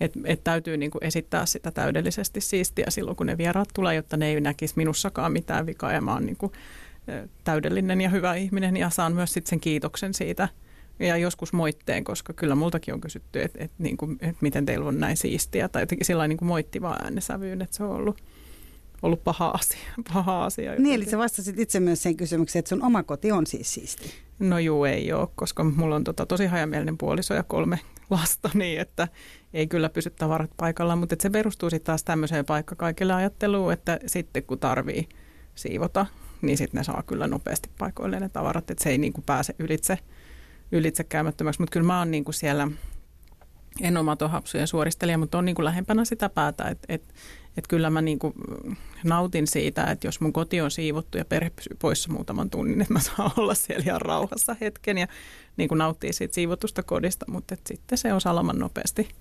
[0.00, 4.16] Että et täytyy niin kuin esittää sitä täydellisesti siistiä silloin, kun ne vieraat tulee, jotta
[4.16, 6.52] ne ei näkisi minussakaan mitään vikaa ja mä oon niin kuin,
[7.44, 10.48] täydellinen ja hyvä ihminen ja saan myös sitten sen kiitoksen siitä–
[10.98, 14.88] ja joskus moitteen, koska kyllä multakin on kysytty, että, että, niin kuin, että miten teillä
[14.88, 18.22] on näin siistiä tai jotenkin sillä niin kuin moittivaa äänesävyyn, että se on ollut,
[19.02, 19.78] ollut paha asia.
[20.14, 20.82] Paha asia jotenkin.
[20.82, 24.10] niin, eli sä vastasit itse myös sen kysymykseen, että sun oma koti on siis siisti.
[24.38, 27.78] No juu, ei ole, koska mulla on tota, tosi hajamielinen puoliso ja kolme
[28.10, 29.08] lasta, niin että
[29.54, 32.44] ei kyllä pysy tavarat paikallaan, mutta se perustuu sitten taas tämmöiseen
[32.76, 35.08] kaikille ajatteluun, että sitten kun tarvii
[35.54, 36.06] siivota,
[36.42, 39.54] niin sitten ne saa kyllä nopeasti paikoilleen ne tavarat, että se ei niin kuin pääse
[39.58, 39.98] ylitse–
[40.72, 42.68] ylitsekäymättömäksi, mutta kyllä mä oon niin kuin siellä
[43.80, 47.14] en ole matohapsujen suoristelija, mutta on niin kuin lähempänä sitä päätä, että et,
[47.56, 48.34] et kyllä mä niin kuin
[49.04, 52.92] nautin siitä, että jos mun koti on siivottu ja perhe pysyy poissa muutaman tunnin, että
[52.92, 55.06] mä saan olla siellä ihan rauhassa hetken ja
[55.56, 59.08] niin kuin nauttii siitä siivotusta kodista, mutta sitten se on salaman nopeasti–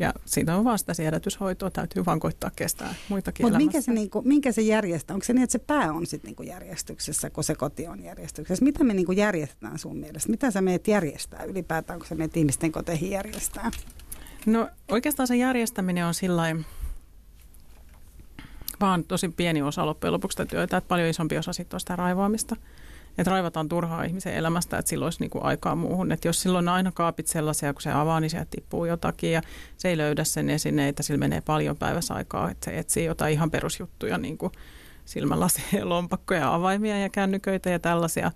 [0.00, 4.22] ja siitä on vaan sitä siedätyshoitoa, täytyy vaan koittaa kestää muitakin Mutta minkä se, niinku,
[4.22, 5.14] minkä se järjestää?
[5.14, 8.64] Onko se niin, että se pää on sitten niinku järjestyksessä, kun se koti on järjestyksessä?
[8.64, 10.30] Mitä me niinku järjestetään sun mielestä?
[10.30, 13.70] Mitä sä meet järjestää ylipäätään, kun sä meet ihmisten koteihin järjestää?
[14.46, 16.56] No oikeastaan se järjestäminen on sillä
[18.80, 21.96] vaan tosi pieni osa loppujen lopuksi sitä työtä, että paljon isompi osa sitten on sitä
[21.96, 22.56] raivaamista
[23.18, 26.12] että raivataan turhaa ihmisen elämästä, että silloin olisi niin kuin aikaa muuhun.
[26.12, 29.42] Että jos silloin aina kaapit sellaisia, kun se avaa, niin sieltä tippuu jotakin ja
[29.76, 33.50] se ei löydä sen esineitä, sillä menee paljon päivässä aikaa, että se etsii jotain ihan
[33.50, 34.52] perusjuttuja, niin kuin
[35.04, 38.32] silmälaseja, lompakkoja, avaimia ja kännyköitä ja tällaisia.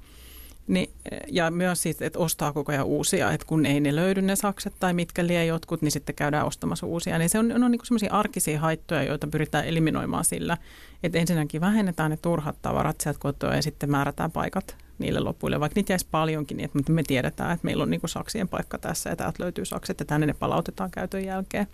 [0.66, 0.90] Niin,
[1.28, 4.74] ja myös siitä, että ostaa koko ajan uusia, että kun ei ne löydy ne sakset
[4.80, 7.18] tai mitkä lie jotkut, niin sitten käydään ostamassa uusia.
[7.18, 10.56] Niin se on, on niin semmoisia arkisia haittoja, joita pyritään eliminoimaan sillä,
[11.02, 15.78] että ensinnäkin vähennetään ne turhat tavarat sieltä kotoa ja sitten määrätään paikat niille lopuille, vaikka
[15.78, 19.16] niitä jäisi paljonkin, niin että me tiedetään, että meillä on niin saksien paikka tässä ja
[19.16, 21.66] täältä löytyy sakset ja tänne ne palautetaan käytön jälkeen.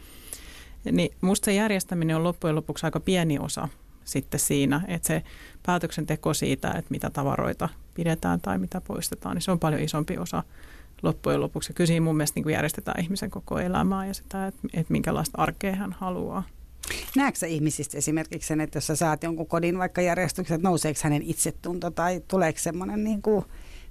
[0.92, 3.68] Niin musta se järjestäminen on loppujen lopuksi aika pieni osa
[4.08, 5.22] sitten siinä, että se
[5.66, 10.42] päätöksenteko siitä, että mitä tavaroita pidetään tai mitä poistetaan, niin se on paljon isompi osa
[11.02, 11.72] loppujen lopuksi.
[11.72, 15.74] Kyllä siinä mun mielestä niin järjestetään ihmisen koko elämää ja sitä, että, että minkälaista arkea
[15.74, 16.42] hän haluaa.
[17.16, 21.22] Näetkö ihmisistä esimerkiksi sen, että jos sä saat jonkun kodin vaikka järjestyksen, että nouseeko hänen
[21.22, 23.44] itsetunto tai tuleeko semmoinen, niin kuin,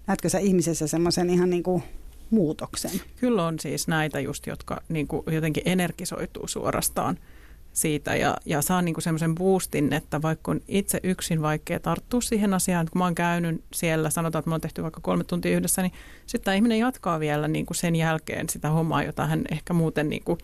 [0.07, 1.83] näetkö sä ihmisessä semmoisen ihan niin kuin
[2.29, 2.91] muutoksen?
[3.15, 7.17] Kyllä on siis näitä just, jotka niin kuin jotenkin energisoituu suorastaan
[7.77, 12.53] siitä ja, ja saa niin semmoisen boostin, että vaikka on itse yksin vaikea tarttua siihen
[12.53, 15.57] asiaan, että kun mä oon käynyt siellä, sanotaan, että mä oon tehty vaikka kolme tuntia
[15.57, 15.93] yhdessä, niin
[16.25, 20.09] sitten tämä ihminen jatkaa vielä niin kuin sen jälkeen sitä hommaa, jota hän ehkä muuten
[20.09, 20.39] niin kuin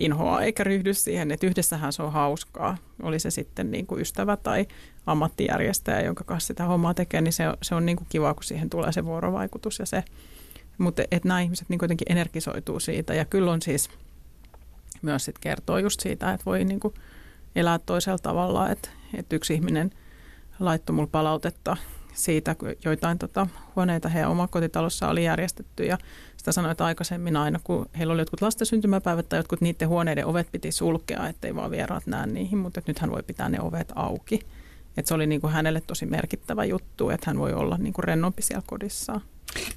[0.00, 2.76] inhoa eikä ryhdy siihen, että yhdessähän se on hauskaa.
[3.02, 4.66] Oli se sitten niin kuin ystävä tai
[5.06, 8.70] ammattijärjestäjä, jonka kanssa sitä hommaa tekee, niin se, se on niin kuin kiva, kun siihen
[8.70, 10.04] tulee se vuorovaikutus ja se.
[10.78, 13.90] Mutta nämä ihmiset niin kuitenkin energisoituu siitä ja kyllä on siis
[15.02, 16.94] myös sit kertoo just siitä, että voi niin kuin
[17.56, 19.90] elää toisella tavalla, että, että yksi ihminen
[20.60, 21.76] laittoi mulle palautetta
[22.14, 25.98] siitä, kun joitain tota, huoneita heidän omakotitalossa oli järjestetty ja
[26.36, 30.26] sitä sanoi, että aikaisemmin aina, kun heillä oli jotkut lasten syntymäpäivät tai jotkut niiden huoneiden
[30.26, 33.92] ovet piti sulkea, ettei vaan vieraat näe niihin, mutta nyt hän voi pitää ne ovet
[33.94, 34.40] auki.
[34.96, 38.04] Et se oli niin kuin hänelle tosi merkittävä juttu, että hän voi olla niin kuin
[38.04, 39.20] rennompi siellä kodissaan.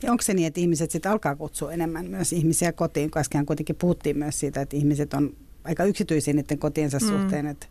[0.04, 3.46] Ja onko se niin, että ihmiset sitten alkaa kutsua enemmän myös ihmisiä kotiin, koska äsken
[3.46, 7.08] kuitenkin puhuttiin myös siitä, että ihmiset on aika yksityisiä niiden kotiensa mm.
[7.08, 7.68] suhteen, että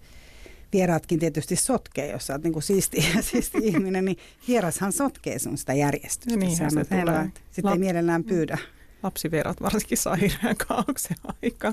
[0.72, 4.16] vieraatkin tietysti sotkee, jos sä oot niin kuin siisti, siisti ihminen, niin
[4.48, 6.36] vierashan sotkee sun sitä järjestystä.
[6.36, 7.30] Niin, se, se tulee.
[7.50, 8.58] Sitten La- ei mielellään pyydä.
[9.02, 11.72] Lapsivierat varsinkin saa hirveän kaauksen aika.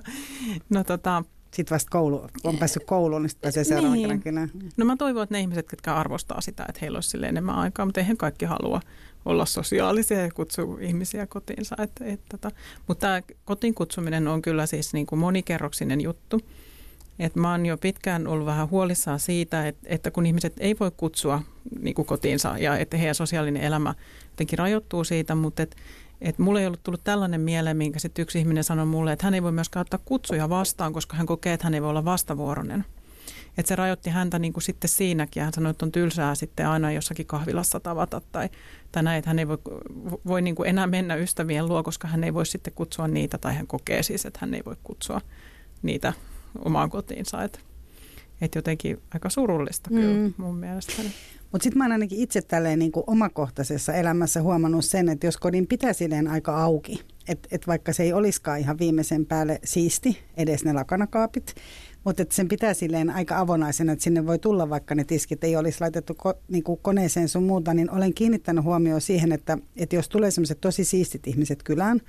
[0.69, 4.21] No tota, sitten vasta koulu, on päässyt kouluun, niin sitten pääsee seuraavana niin.
[4.21, 4.47] kyllä.
[4.77, 7.99] No mä toivon, että ne ihmiset, jotka arvostaa sitä, että heillä olisi enemmän aikaa, mutta
[7.99, 8.81] eihän kaikki halua
[9.25, 11.75] olla sosiaalisia ja kutsua ihmisiä kotiinsa.
[11.79, 12.51] Et, et, tota.
[12.87, 16.41] Mutta tämä kotiin kutsuminen on kyllä siis niin kuin monikerroksinen juttu.
[17.19, 20.91] Et mä oon jo pitkään ollut vähän huolissaan siitä, että, että kun ihmiset ei voi
[20.97, 21.41] kutsua
[21.79, 23.93] niin kuin kotiinsa ja että heidän sosiaalinen elämä
[24.31, 25.75] jotenkin rajoittuu siitä, mutta et,
[26.21, 29.33] et mulle ei ollut tullut tällainen mieleen, minkä sitten yksi ihminen sanoi mulle, että hän
[29.33, 32.85] ei voi myöskään ottaa kutsuja vastaan, koska hän kokee, että hän ei voi olla vastavuoroinen.
[33.57, 35.43] Et se rajoitti häntä niin kuin sitten siinäkin.
[35.43, 38.49] Hän sanoi, että on tylsää sitten aina jossakin kahvilassa tavata tai,
[38.91, 39.57] tai näin, että hän ei voi,
[40.27, 43.55] voi niin kuin enää mennä ystävien luo, koska hän ei voi sitten kutsua niitä tai
[43.55, 45.21] hän kokee siis, että hän ei voi kutsua
[45.81, 46.13] niitä
[46.65, 47.43] omaan kotiinsa.
[47.43, 47.59] Että
[48.41, 50.33] et jotenkin aika surullista kyllä mm.
[50.37, 51.11] mun mielestäni.
[51.51, 55.37] Mutta sitten mä oon ainakin itse tälleen niin kuin omakohtaisessa elämässä huomannut sen, että jos
[55.37, 60.17] kodin pitää silleen aika auki, että et vaikka se ei olisikaan ihan viimeisen päälle siisti,
[60.37, 61.55] edes ne lakanakaapit,
[62.03, 65.81] mutta sen pitää silleen aika avonaisena, että sinne voi tulla vaikka ne tiskit ei olisi
[65.81, 70.09] laitettu ko, niin kuin koneeseen sun muuta, niin olen kiinnittänyt huomioon siihen, että, että jos
[70.09, 72.01] tulee sellaiset tosi siistit ihmiset kylään,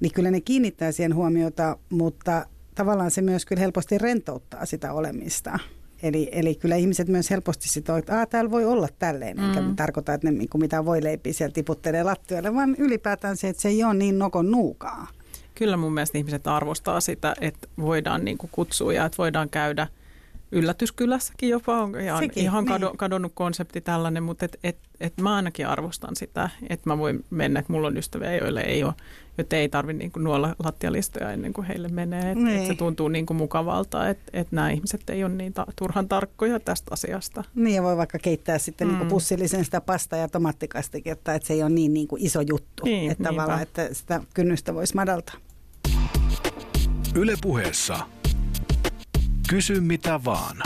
[0.00, 5.58] niin kyllä ne kiinnittää siihen huomiota, mutta tavallaan se myös kyllä helposti rentouttaa sitä olemista.
[6.02, 9.44] Eli, eli kyllä ihmiset myös helposti sitä, että täällä voi olla tälleen, mm.
[9.44, 13.62] enkä tarkoita, että ne niin mitä voi leipiä siellä tiputtelee lattialle, vaan ylipäätään se, että
[13.62, 15.06] se ei ole niin nokon nuukaa.
[15.54, 19.86] Kyllä mun mielestä ihmiset arvostaa sitä, että voidaan niin kuin kutsua ja että voidaan käydä–
[20.52, 22.96] yllätyskylässäkin jopa on ihan, Sekin, ihan niin.
[22.96, 27.60] kadonnut konsepti tällainen, mutta et, et, et mä ainakin arvostan sitä, että mä voin mennä,
[27.60, 28.94] että mulla on ystäviä, joille ei ole,
[29.38, 32.30] jotta ei tarvitse niin kuin nuolla lattialistoja ennen kuin heille menee.
[32.30, 32.60] Että niin.
[32.60, 36.08] et se tuntuu niin kuin mukavalta, että et nämä ihmiset ei ole niin ta- turhan
[36.08, 37.44] tarkkoja tästä asiasta.
[37.54, 38.90] Niin ja voi vaikka keittää sitten mm.
[38.90, 42.40] niin kuin pussillisen sitä pasta- ja tomattikastiketta, että se ei ole niin, niin kuin iso
[42.40, 42.84] juttu.
[42.84, 45.34] Niin, että tavallaan, että sitä kynnystä voisi madaltaa.
[47.14, 47.98] Ylepuheessa
[49.50, 50.56] Kysy mitä vaan.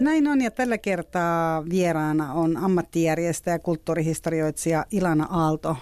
[0.00, 5.76] Näin on ja tällä kertaa vieraana on ammattijärjestäjä kulttuurihistorioitsija Ilana Aalto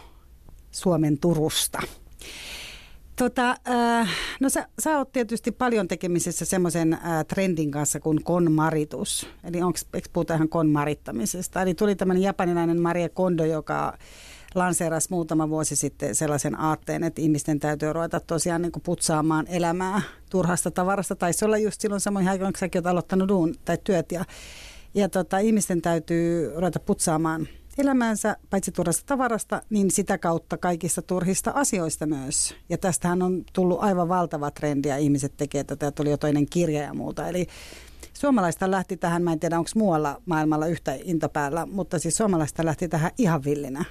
[0.71, 1.79] Suomen Turusta.
[3.17, 4.11] Tota, äh,
[4.41, 9.29] no sä, sä oot tietysti paljon tekemisissä semmoisen äh, trendin kanssa kuin konmaritus.
[9.45, 9.79] Eli onko
[10.13, 11.63] puhutaan ihan konmarittamisesta?
[11.63, 13.99] Eli tuli tämmöinen japanilainen Maria Kondo, joka
[14.57, 20.71] lanseerasi muutama vuosi sitten sellaisen aatteen, että ihmisten täytyy ruveta tosiaan niin putsaamaan elämää turhasta
[20.71, 21.17] tavarasta.
[21.17, 24.13] Taisi olla just silloin samoin aikaan, kun säkin olet aloittanut duun tai työt.
[24.13, 24.25] Ja,
[24.95, 31.51] ja tota, ihmisten täytyy ruveta putsaamaan elämäänsä paitsi turhasta tavarasta, niin sitä kautta kaikista turhista
[31.55, 32.55] asioista myös.
[32.69, 35.91] Ja tästähän on tullut aivan valtava trendi ja ihmiset tekee tätä.
[35.91, 37.29] Tuli jo toinen kirja ja muuta.
[37.29, 37.47] Eli
[38.13, 42.89] suomalaista lähti tähän, mä en tiedä onko muualla maailmalla yhtä intopäällä, mutta siis suomalaista lähti
[42.89, 43.85] tähän ihan villinä.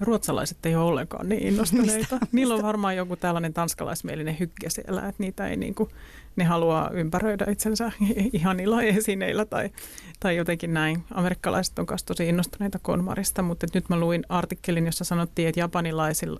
[0.00, 1.96] Ruotsalaiset ei ole ollenkaan niin innostuneita.
[1.98, 2.18] Mistä?
[2.32, 5.90] Niillä on varmaan joku tällainen tanskalaismielinen hykkä siellä, että niitä ei niin kuin,
[6.36, 7.92] ne haluaa ympäröidä itsensä
[8.32, 9.70] ihanilla esineillä tai,
[10.20, 11.04] tai jotenkin näin.
[11.14, 15.60] Amerikkalaiset on myös tosi innostuneita konmarista, mutta nyt mä luin artikkelin, jossa sanottiin, että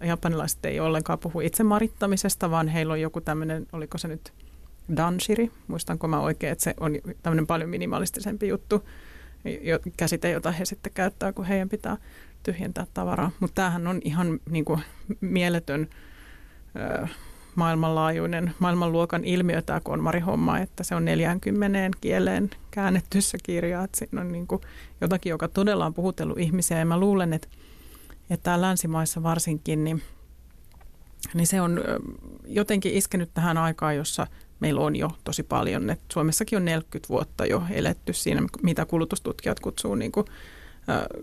[0.01, 4.33] japanilaiset ei ollenkaan puhu itsemarittamisesta, vaan heillä on joku tämmöinen, oliko se nyt
[4.97, 6.93] danshiri, muistanko mä oikein, että se on
[7.23, 8.85] tämmöinen paljon minimalistisempi juttu,
[9.97, 11.97] käsite, jota he sitten käyttää, kun heidän pitää
[12.53, 13.31] tyhjentää tavaraa.
[13.41, 14.81] Mutta tämähän on ihan niin kuin,
[15.21, 15.89] mieletön
[16.77, 17.07] ö,
[17.55, 23.85] maailmanlaajuinen, maailmanluokan ilmiö tämä konmarihomma, että se on 40 kieleen käännetty se kirja.
[23.85, 24.61] Että siinä on niin kuin
[25.01, 27.49] jotakin, joka todella on puhutellut ihmisiä ja mä luulen, että,
[28.31, 30.03] että länsimaissa varsinkin, niin,
[31.35, 31.81] niin se on
[32.47, 34.27] jotenkin iskenyt tähän aikaan, jossa
[34.61, 35.91] meillä on jo tosi paljon.
[35.91, 40.27] että Suomessakin on 40 vuotta jo eletty siinä, mitä kulutustutkijat kutsuu niin kuin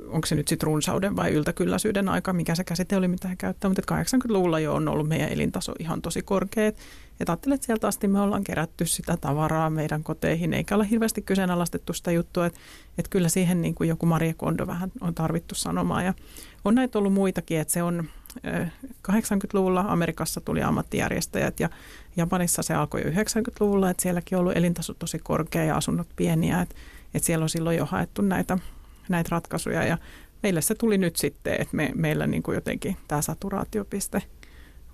[0.07, 3.69] onko se nyt sitten runsauden vai yltäkylläisyyden aika, mikä se käsite oli, mitä he käyttää,
[3.69, 6.71] mutta 80-luvulla jo on ollut meidän elintaso ihan tosi korkea.
[7.19, 11.21] Ja ajattelin, että sieltä asti me ollaan kerätty sitä tavaraa meidän koteihin, eikä ole hirveästi
[11.21, 12.59] kyseenalaistettu sitä juttua, että,
[12.97, 16.05] että kyllä siihen niin kuin joku Marie Kondo vähän on tarvittu sanomaan.
[16.05, 16.13] Ja
[16.65, 18.09] on näitä ollut muitakin, että se on
[19.11, 21.69] 80-luvulla Amerikassa tuli ammattijärjestäjät ja
[22.17, 26.61] Japanissa se alkoi jo 90-luvulla, että sielläkin on ollut elintaso tosi korkea ja asunnot pieniä,
[26.61, 26.75] että,
[27.13, 28.57] että siellä on silloin jo haettu näitä
[29.09, 29.97] näitä ratkaisuja ja
[30.43, 34.21] meille se tuli nyt sitten, että me, meillä niin kuin jotenkin tämä saturaatiopiste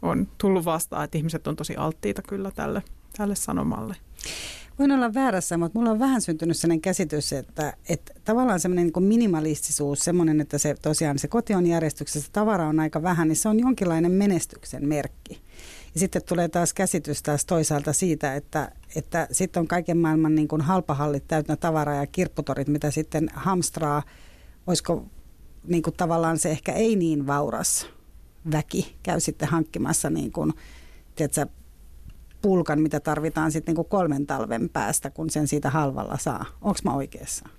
[0.02, 2.84] on tullut vastaan, että ihmiset on tosi alttiita kyllä tälle,
[3.18, 3.96] tälle sanomalle.
[4.80, 9.04] Voin olla väärässä, mutta mulla on vähän syntynyt sellainen käsitys, että, että tavallaan semmoinen niin
[9.04, 13.50] minimalistisuus, semmoinen, että se tosiaan se koti on järjestyksessä, tavara on aika vähän, niin se
[13.50, 15.42] on jonkinlainen menestyksen merkki.
[15.94, 20.48] Ja sitten tulee taas käsitys taas toisaalta siitä, että, että sitten on kaiken maailman niin
[20.48, 24.04] kuin halpahallit täytänä tavaraa ja kirpputorit, mitä sitten hamstraa,
[24.68, 25.06] olisiko
[25.68, 27.88] niin kuin tavallaan se ehkä ei niin vauras
[28.52, 30.54] väki käy sitten hankkimassa niin kuin,
[31.16, 31.46] tiedätkö,
[32.42, 36.46] pulkan, mitä tarvitaan sitten niin kuin kolmen talven päästä, kun sen siitä halvalla saa.
[36.62, 37.50] Onko mä oikeassa?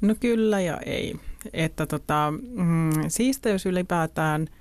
[0.00, 1.16] No kyllä ja ei.
[1.52, 2.90] Että tota, mm,
[3.52, 4.46] jos ylipäätään–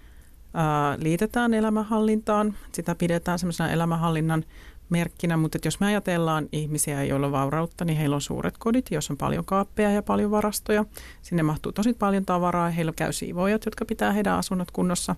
[0.98, 2.54] liitetään elämänhallintaan.
[2.72, 4.44] Sitä pidetään semmoisena elämänhallinnan
[4.90, 9.14] merkkinä, mutta jos me ajatellaan ihmisiä, joilla on vaurautta, niin heillä on suuret kodit, joissa
[9.14, 10.86] on paljon kaappeja ja paljon varastoja.
[11.22, 12.70] Sinne mahtuu tosi paljon tavaraa.
[12.70, 15.16] Heillä käy siivoojat, jotka pitää heidän asunnot kunnossa.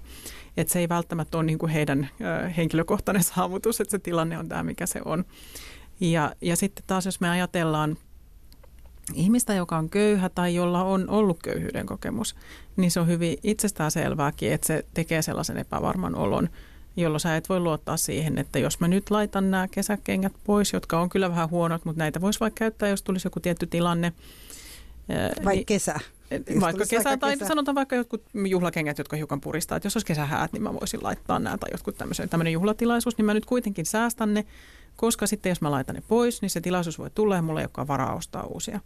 [0.58, 2.10] Että se ei välttämättä ole niin kuin heidän
[2.58, 5.26] henkilökohtainen saavutus, että se tilanne on tämä, mikä se on.
[6.00, 7.98] Ja, ja sitten taas, jos me ajatellaan
[9.14, 12.36] ihmistä, joka on köyhä tai jolla on ollut köyhyyden kokemus,
[12.78, 16.50] niin se on hyvin itsestäänselvääkin, että se tekee sellaisen epävarman olon,
[16.98, 21.02] jolloin sä et voi luottaa siihen, että jos mä nyt laitan nämä kesäkengät pois, jotka
[21.02, 24.14] on kyllä vähän huonot, mutta näitä voisi vaikka käyttää, jos tulisi joku tietty tilanne.
[25.46, 26.00] Vai niin, kesä.
[26.62, 27.48] Vaikka kesä, tai kesä.
[27.48, 31.40] sanotaan vaikka jotkut juhlakengät, jotka hiukan puristaa, että jos olisi kesähäät, niin mä voisin laittaa
[31.40, 34.46] nämä tai jotkut tämmöisen, tämmöinen juhlatilaisuus, niin mä nyt kuitenkin säästän ne,
[34.96, 37.64] koska sitten jos mä laitan ne pois, niin se tilaisuus voi tulla ja mulla ei
[37.64, 38.80] olekaan varaa ostaa uusia.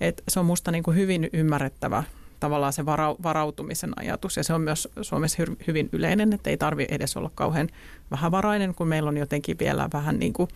[0.00, 2.04] Et se on musta niin kuin hyvin ymmärrettävä
[2.40, 2.86] tavallaan se
[3.22, 7.68] varautumisen ajatus ja se on myös Suomessa hyvin yleinen, että ei tarvi edes olla kauhean
[8.10, 10.48] vähävarainen, kun meillä on jotenkin vielä vähän niin kuin,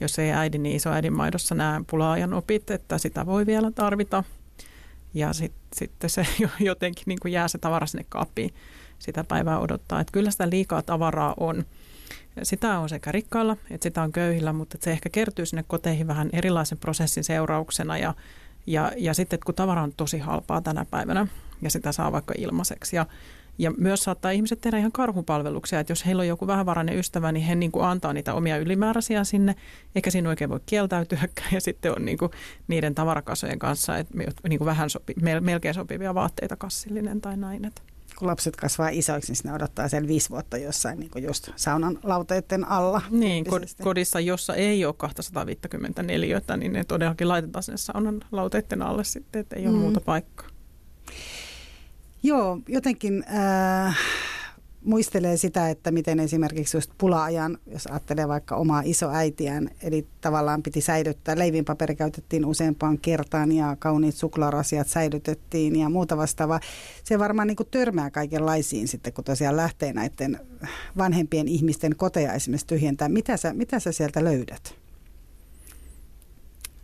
[0.00, 4.24] jos ei äidin, niin isoäidin maidossa nämä pulaajan opit, että sitä voi vielä tarvita.
[5.14, 6.26] Ja sit, sitten se
[6.60, 8.54] jotenkin niin kuin jää se tavara sinne kaappiin
[8.98, 10.00] sitä päivää odottaa.
[10.00, 11.64] Että kyllä sitä liikaa tavaraa on.
[12.42, 16.30] Sitä on sekä rikkailla että sitä on köyhillä, mutta se ehkä kertyy sinne koteihin vähän
[16.32, 18.14] erilaisen prosessin seurauksena ja,
[18.66, 21.26] ja, ja sitten kun tavara on tosi halpaa tänä päivänä
[21.62, 23.06] ja sitä saa vaikka ilmaiseksi ja
[23.58, 27.46] ja myös saattaa ihmiset tehdä ihan karhupalveluksia, että jos heillä on joku vähävarainen ystävä, niin
[27.46, 29.54] he niin kuin antaa niitä omia ylimääräisiä sinne,
[29.94, 31.48] eikä siinä oikein voi kieltäytyäkään.
[31.52, 32.30] Ja sitten on niin kuin
[32.68, 34.14] niiden tavarakasojen kanssa että
[34.48, 37.64] niin kuin vähän sopi, melkein sopivia vaatteita kassillinen tai näin.
[37.64, 37.82] Että
[38.18, 41.98] kun lapset kasvaa isoiksi, niin ne odottaa sen viisi vuotta jossain niin kuin just saunan
[42.02, 43.02] lauteiden alla.
[43.10, 43.44] Niin,
[43.82, 49.56] kodissa, jossa ei ole 254, niin ne todellakin laitetaan sinne saunan lauteiden alle sitten, että
[49.56, 49.80] ei ole mm.
[49.80, 50.46] muuta paikkaa.
[52.22, 53.24] Joo, jotenkin...
[53.34, 53.96] Äh,
[54.84, 60.80] muistelee sitä, että miten esimerkiksi just pula-ajan, jos ajattelee vaikka omaa isoäitiään, eli tavallaan piti
[60.80, 66.60] säilyttää, leivinpaperi käytettiin useampaan kertaan ja kauniit suklaarasiat säilytettiin ja muuta vastaavaa.
[67.04, 70.40] Se varmaan niin törmää kaikenlaisiin sitten, kun tosiaan lähtee näiden
[70.98, 73.08] vanhempien ihmisten koteja esimerkiksi tyhjentää.
[73.08, 74.81] Mitä sä, mitä sä sieltä löydät?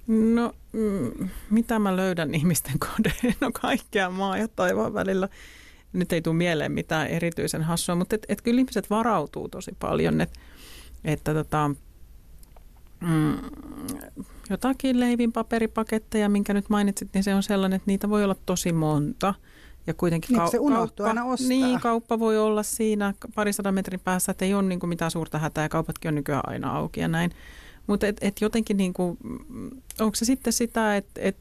[0.08, 3.34] No, mm, mitä mä löydän ihmisten kodeen?
[3.40, 5.28] No kaikkea maa ja taivaan välillä
[5.92, 10.20] nyt ei tule mieleen mitään erityisen hassua, mutta et, et kyllä ihmiset varautuu tosi paljon,
[10.20, 10.30] et,
[11.04, 11.70] että tota,
[13.00, 13.36] mm,
[14.50, 19.34] jotakin leivinpaperipaketteja, minkä nyt mainitsit, niin se on sellainen, että niitä voi olla tosi monta.
[19.86, 21.48] Ja kuitenkin niin, kau- se unohtuu kauppa, aina ostaa.
[21.48, 25.38] Niin, kauppa voi olla siinä parisadan metrin päässä, että ei ole niin kuin mitään suurta
[25.38, 27.30] hätää ja kaupatkin on nykyään aina auki ja näin.
[27.88, 29.18] Mutta et, et jotenkin, niin kuin,
[30.00, 31.36] onko se sitten sitä, että et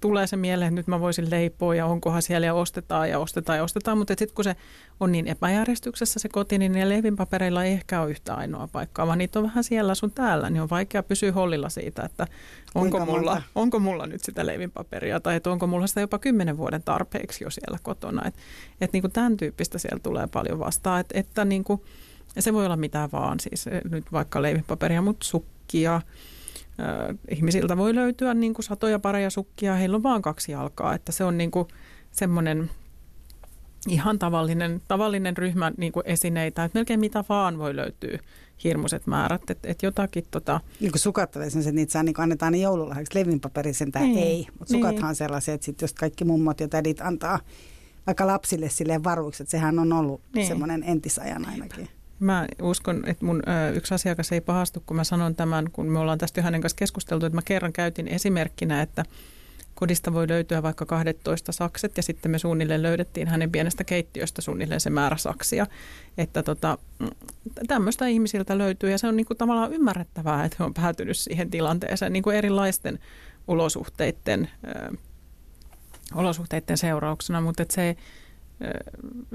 [0.00, 3.58] tulee se mieleen, että nyt mä voisin leipoa ja onkohan siellä ja ostetaan ja ostetaan
[3.58, 3.98] ja ostetaan.
[3.98, 4.56] Mutta sitten kun se
[5.00, 9.18] on niin epäjärjestyksessä se koti, niin ne leivinpapereilla ei ehkä ole yhtä ainoa paikkaa, vaan
[9.18, 10.50] niitä on vähän siellä sun täällä.
[10.50, 12.26] Niin on vaikea pysyä hollilla siitä, että
[12.74, 16.82] onko mulla, onko mulla nyt sitä leivinpaperia tai että onko mulla sitä jopa kymmenen vuoden
[16.82, 18.22] tarpeeksi jo siellä kotona.
[18.28, 18.40] Että
[18.80, 21.00] et niin tämän tyyppistä siellä tulee paljon vastaan.
[21.00, 21.82] Että, että niin kuin,
[22.36, 25.26] ja se voi olla mitä vaan, siis nyt vaikka leivinpaperia, mutta
[25.64, 26.00] sukkia,
[27.28, 31.24] ihmisiltä voi löytyä niin kuin satoja pareja sukkia, heillä on vaan kaksi jalkaa, että se
[31.24, 31.68] on niin kuin
[32.12, 32.70] semmoinen
[33.88, 38.18] ihan tavallinen, tavallinen ryhmä niin kuin esineitä, että melkein mitä vaan voi löytyä
[38.64, 40.60] hirmuiset määrät, että et jotakin tota...
[40.80, 44.74] Niin kuin sukat että niitä saa, niin annetaan ne joululahjaksi, levinpaperi sentään niin, ei, mutta
[44.74, 45.04] sukathan niin.
[45.04, 47.40] on sellaisia, että sit jos kaikki mummot ja tädit antaa
[48.06, 50.46] vaikka lapsille silleen varuiksi, että sehän on ollut niin.
[50.46, 51.88] semmoinen entisajan ainakin.
[52.20, 55.98] Mä uskon, että mun ö, yksi asiakas ei pahastu, kun mä sanon tämän, kun me
[55.98, 59.04] ollaan tästä hänen kanssa keskusteltu, että mä kerran käytin esimerkkinä, että
[59.74, 64.80] kodista voi löytyä vaikka 12 sakset ja sitten me suunnilleen löydettiin hänen pienestä keittiöstä suunnilleen
[64.80, 65.66] se määrä saksia.
[66.18, 67.08] Että tota, mm,
[67.66, 72.12] tämmöistä ihmisiltä löytyy ja se on niinku tavallaan ymmärrettävää, että he on päätynyt siihen tilanteeseen
[72.12, 72.98] niinku erilaisten
[73.46, 74.96] olosuhteiden, ö,
[76.14, 77.96] olosuhteiden seurauksena, mutta se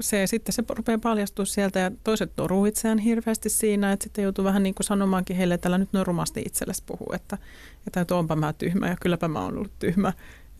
[0.00, 4.44] se, sitten se rupeaa paljastua sieltä ja toiset toruu itseään hirveästi siinä, että sitten joutuu
[4.44, 7.38] vähän niin kuin sanomaankin heille, että älä nyt noin rumasti itsellesi puhua, että,
[7.86, 10.12] että onpa mä tyhmä ja kylläpä mä oon ollut tyhmä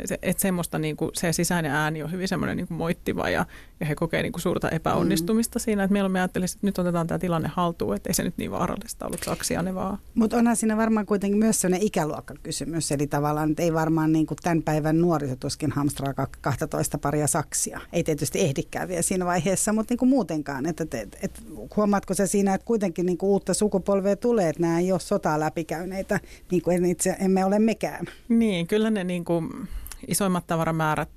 [0.08, 3.46] se, että semmoista niin kuin, se sisäinen ääni on hyvin semmoinen niin kuin moittiva ja,
[3.80, 5.60] ja he kokee niin kuin suurta epäonnistumista mm.
[5.60, 8.50] siinä, että mieluummin ajattelisi, että nyt otetaan tämä tilanne haltuun, että ei se nyt niin
[8.50, 9.98] vaarallista ollut saksia ne vaan.
[10.14, 14.38] Mutta onhan siinä varmaan kuitenkin myös sellainen ikäluokkakysymys, eli tavallaan että ei varmaan niin kuin
[14.42, 17.80] tämän päivän nuoriso tuskin hamstraa 12 paria saksia.
[17.92, 20.66] Ei tietysti ehdikään vielä siinä vaiheessa, mutta niin kuin muutenkaan.
[20.66, 21.42] Että, et, et, et,
[21.76, 25.40] huomaatko se siinä, että kuitenkin niin kuin uutta sukupolvea tulee, että nämä ei ole sotaa
[25.40, 28.06] läpikäyneitä, niin kuin itse emme ole mekään.
[28.28, 29.68] Niin, kyllä ne niin kuin
[30.08, 31.10] isoimmat tavaramäärät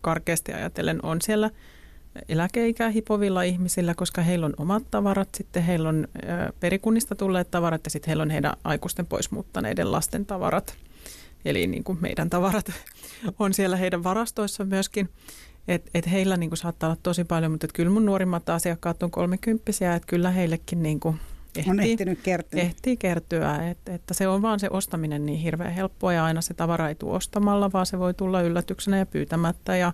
[0.00, 1.50] karkeasti ajatellen on siellä
[2.28, 6.08] eläkeikää hipovilla ihmisillä, koska heillä on omat tavarat, sitten heillä on
[6.60, 10.76] perikunnista tulleet tavarat ja sitten heillä on heidän aikuisten poismuuttaneiden lasten tavarat.
[11.44, 12.72] Eli niin kuin meidän tavarat
[13.38, 15.08] on siellä heidän varastoissa myöskin.
[15.68, 19.10] Et, et heillä niin kuin saattaa olla tosi paljon, mutta kyllä mun nuorimmat asiakkaat on
[19.10, 21.20] kolmekymppisiä, että kyllä heillekin niin kuin
[21.56, 22.62] ehtii, on ehtinyt kertyä.
[22.62, 26.54] Ehtii kertyä, että, että se on vaan se ostaminen niin hirveän helppoa ja aina se
[26.54, 29.92] tavara ei tule ostamalla, vaan se voi tulla yllätyksenä ja pyytämättä ja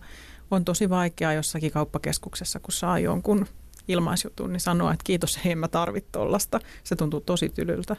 [0.51, 3.47] on tosi vaikeaa jossakin kauppakeskuksessa, kun saa jonkun
[3.88, 6.61] ilmaisjutun, niin sanoa, että kiitos, hei mä tarvit tollasta.
[6.85, 7.97] Se tuntuu tosi tylyltä.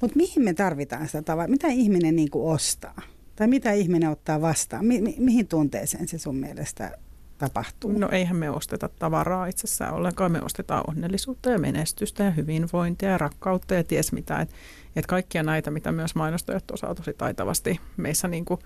[0.00, 1.48] Mutta mihin me tarvitaan sitä tavaraa?
[1.48, 3.02] Mitä ihminen niin ostaa?
[3.36, 4.84] Tai mitä ihminen ottaa vastaan?
[4.84, 6.98] Mi- mi- mihin tunteeseen se sun mielestä
[7.38, 7.92] tapahtuu?
[7.98, 10.32] No eihän me osteta tavaraa itsessään ollenkaan.
[10.32, 14.40] Me ostetaan onnellisuutta ja menestystä ja hyvinvointia ja rakkautta ja ties mitä.
[14.40, 14.50] Et,
[14.96, 18.60] et kaikkia näitä, mitä myös mainostajat osaa tosi taitavasti meissä niin kuin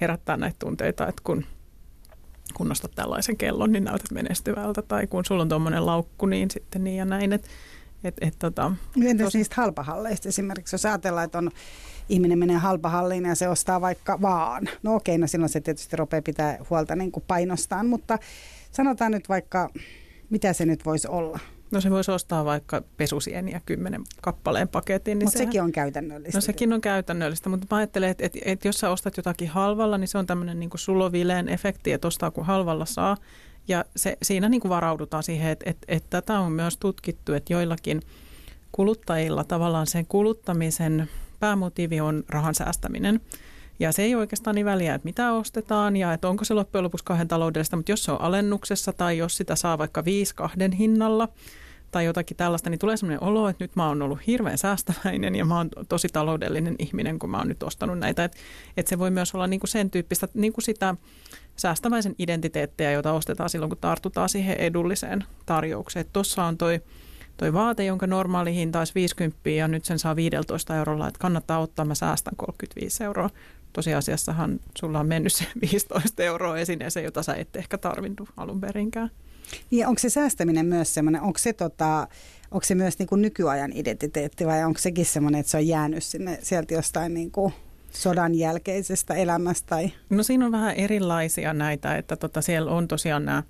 [0.00, 1.44] herättää näitä tunteita, että kun
[2.54, 6.84] kun nostat tällaisen kellon, niin näytät menestyvältä, tai kun sulla on tuommoinen laukku, niin sitten
[6.84, 7.32] niin ja näin.
[7.32, 7.48] Et,
[8.04, 8.72] et, et, tota,
[9.04, 9.34] Entäs tos...
[9.34, 11.50] niistä halpahalleista esimerkiksi, jos ajatellaan, että on
[12.08, 14.68] ihminen menee halpahalliin ja se ostaa vaikka vaan.
[14.82, 18.18] No okei, no silloin se tietysti rupeaa pitää huolta niin kuin painostaan, mutta
[18.72, 19.70] sanotaan nyt vaikka,
[20.30, 21.38] mitä se nyt voisi olla?
[21.70, 25.18] No se voisi ostaa vaikka pesusieniä kymmenen kappaleen paketin.
[25.18, 25.48] Niin mutta sehän...
[25.48, 26.36] sekin on käytännöllistä.
[26.38, 29.98] No sekin on käytännöllistä, mutta mä ajattelen, että, että, että jos sä ostat jotakin halvalla,
[29.98, 33.16] niin se on tämmöinen niin sulovileen efekti, että ostaa kun halvalla saa.
[33.68, 37.52] Ja se, siinä niin kuin varaudutaan siihen, että, että, että tätä on myös tutkittu, että
[37.52, 38.02] joillakin
[38.72, 41.08] kuluttajilla tavallaan sen kuluttamisen
[41.40, 43.20] päämotiivi on rahan säästäminen.
[43.78, 47.04] Ja se ei oikeastaan niin väliä, että mitä ostetaan ja että onko se loppujen lopuksi
[47.04, 51.28] kahden taloudellista, mutta jos se on alennuksessa tai jos sitä saa vaikka viisi kahden hinnalla
[51.90, 55.44] tai jotakin tällaista, niin tulee sellainen olo, että nyt mä oon ollut hirveän säästäväinen ja
[55.44, 58.24] mä oon tosi taloudellinen ihminen, kun mä oon nyt ostanut näitä.
[58.24, 58.38] Että
[58.76, 60.94] et se voi myös olla niinku sen tyyppistä niinku sitä
[61.56, 66.06] säästäväisen identiteettiä, jota ostetaan silloin, kun tartutaan siihen edulliseen tarjoukseen.
[66.12, 66.80] Tuossa on toi
[67.36, 71.58] toi vaate, jonka normaali hinta olisi 50 ja nyt sen saa 15 eurolla, että kannattaa
[71.58, 73.30] ottaa, mä säästän 35 euroa.
[73.72, 79.10] Tosiasiassahan sulla on mennyt se 15 euroa esineeseen, jota sä et ehkä tarvinnut alun perinkään.
[79.70, 82.08] Niin onko se säästäminen myös semmoinen, onko se, tota,
[82.50, 86.04] onko se myös niin kuin nykyajan identiteetti vai onko sekin semmoinen, että se on jäänyt
[86.04, 87.52] sinne sieltä jostain niin kuin
[87.90, 89.66] sodan jälkeisestä elämästä?
[89.68, 89.92] Tai?
[90.10, 93.42] No siinä on vähän erilaisia näitä, että tota, siellä on tosiaan nämä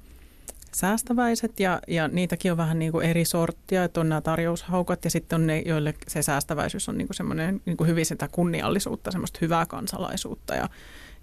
[0.76, 5.10] säästäväiset ja, ja niitäkin on vähän niin kuin eri sorttia, että on nämä tarjoushaukat ja
[5.10, 9.10] sitten on ne, joille se säästäväisyys on niin kuin semmoinen niin kuin hyvin sitä kunniallisuutta,
[9.10, 10.54] semmoista hyvää kansalaisuutta.
[10.54, 10.68] Ja,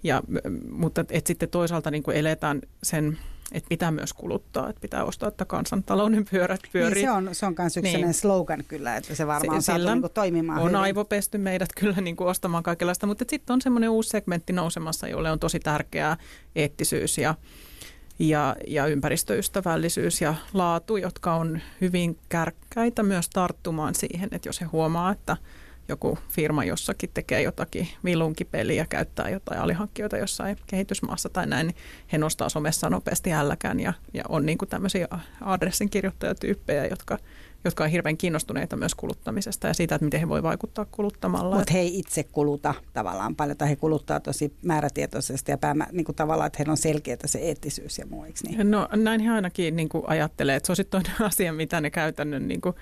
[0.03, 0.21] ja,
[0.71, 3.17] mutta et sitten toisaalta niin kuin eletään sen
[3.51, 6.93] että pitää myös kuluttaa, että pitää ostaa, että kansantalouden pyörät pyörii.
[6.93, 8.13] Niin se on, se on myös yksi niin.
[8.13, 10.75] slogan kyllä, että se varmaan se, saatu niin toimimaan On hyvin.
[10.75, 15.31] aivopesty meidät kyllä niin kuin ostamaan kaikenlaista, mutta sitten on semmoinen uusi segmentti nousemassa, jolle
[15.31, 16.17] on tosi tärkeää
[16.55, 17.35] eettisyys ja,
[18.19, 24.65] ja, ja ympäristöystävällisyys ja laatu, jotka on hyvin kärkkäitä myös tarttumaan siihen, että jos he
[24.65, 25.37] huomaa, että
[25.87, 31.77] joku firma jossakin tekee jotakin vilunkipeliä, käyttää jotain alihankkijoita jossain kehitysmaassa tai näin, niin
[32.11, 35.07] he nostaa somessa nopeasti älläkään ja, ja on niin kuin tämmöisiä
[35.41, 37.17] adressin kirjoittajatyyppejä, jotka
[37.65, 41.55] jotka on hirveän kiinnostuneita myös kuluttamisesta ja siitä, että miten he voi vaikuttaa kuluttamalla.
[41.55, 46.05] Mutta he ei itse kuluta tavallaan paljon, tai he kuluttaa tosi määrätietoisesti ja päämä, niin
[46.05, 48.71] kuin tavallaan, että heillä on selkeää se eettisyys ja muu, niin?
[48.71, 51.89] No näin he ainakin niin kuin ajattelee, että se on sitten toinen asia, mitä ne
[51.89, 52.75] käytännön niin kuin,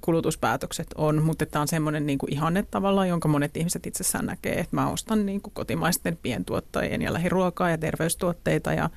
[0.00, 4.60] kulutuspäätökset on, mutta tämä on semmoinen niin kuin ihanne tavallaan, jonka monet ihmiset itsessään näkee,
[4.60, 8.90] että mä ostan niin kuin kotimaisten pientuottajien ja lähiruokaa ja terveystuotteita ja,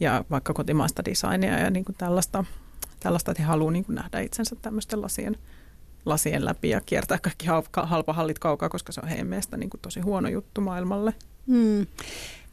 [0.00, 2.44] ja vaikka kotimaista designia ja niin kuin tällaista
[3.00, 5.36] tällaista, että he haluavat niin nähdä itsensä tämmöisten lasien,
[6.06, 7.46] lasien läpi ja kiertää kaikki
[7.82, 11.14] halpa hallit kaukaa, koska se on heidän mielestä niin kuin tosi huono juttu maailmalle.
[11.46, 11.86] Mm.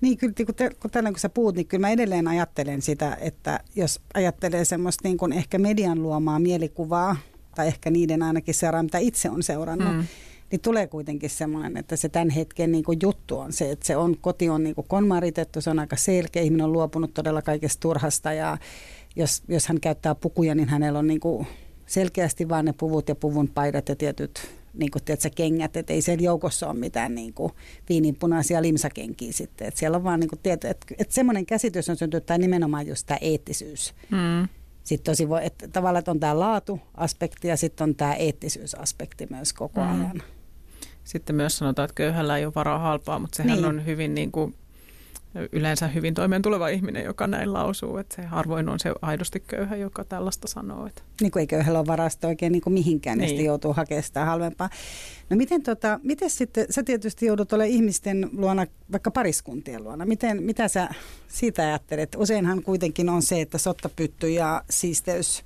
[0.02, 3.18] Niin kyllä, kun, te, kun tällä kun sä puhut, niin kyllä mä edelleen ajattelen sitä,
[3.22, 7.16] että jos ajattelee semmoista niin kuin ehkä median luomaa mielikuvaa,
[7.56, 10.04] tai ehkä niiden ainakin seuraa, mitä itse on seurannut, mm.
[10.52, 13.98] niin tulee kuitenkin semmoinen, että se tämän hetken niin kuin juttu on se, että se
[13.98, 17.80] on, koti on niin kuin konmaritettu, se on aika selkeä, ihminen on luopunut todella kaikesta
[17.80, 18.58] turhasta ja
[19.16, 21.48] jos, jos hän käyttää pukuja, niin hänellä on niin kuin
[21.86, 26.02] selkeästi vain ne puvut ja puvun paidat ja tietyt niin kuin, tiedätkö, kengät, että ei
[26.02, 27.52] siellä joukossa ole mitään niin kuin,
[27.90, 29.68] viininpunaisia limsakenkiä sitten.
[29.68, 32.88] Että siellä on vaan, niin kuin, tiedät, että, että semmoinen käsitys on syntynyt, tämä nimenomaan
[32.88, 33.94] just tämä eettisyys.
[34.12, 34.48] Mm.
[34.84, 39.54] Sitten tosi voi, että tavallaan että on tämä laatuaspekti ja sitten on tämä eettisyysaspekti myös
[39.54, 39.88] koko mm.
[39.90, 40.24] ajan.
[41.04, 43.66] Sitten myös sanotaan, että köyhällä ei ole varaa halpaa, mutta sehän niin.
[43.66, 44.56] on hyvin niin kuin
[45.52, 47.98] yleensä hyvin toimeen tuleva ihminen, joka näin lausuu.
[47.98, 50.88] Että se harvoin on se aidosti köyhä, joka tällaista sanoo.
[50.88, 51.02] Että.
[51.22, 53.36] Niin kuin ei köyhällä ole varasta oikein niin kuin mihinkään, niin.
[53.36, 54.70] niin joutuu hakemaan sitä halvempaa.
[55.30, 60.06] No miten, tota, miten sitten, sä tietysti joudut olemaan ihmisten luona, vaikka pariskuntien luona.
[60.06, 60.90] Miten, mitä sä
[61.28, 62.16] siitä ajattelet?
[62.18, 65.44] Useinhan kuitenkin on se, että sottapytty ja siisteys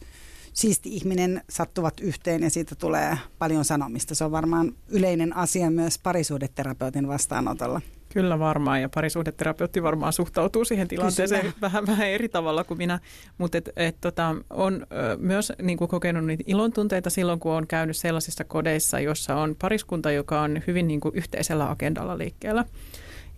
[0.54, 4.16] siisti ihminen sattuvat yhteen ja siitä tulee paljon sanomista.
[4.16, 7.82] Se on varmaan yleinen asia myös parisuudeterapeutin vastaanotolla.
[8.14, 13.00] Kyllä varmaan, ja parisuhdeterapeutti varmaan suhtautuu siihen tilanteeseen vähän, vähän eri tavalla kuin minä,
[13.38, 17.68] mutta et, et, tota, on ö, myös niin kuin kokenut niitä ilontunteita silloin, kun on
[17.68, 22.66] käynyt sellaisissa kodeissa, jossa on pariskunta, joka on hyvin niin kuin yhteisellä agendalla liikkeellä.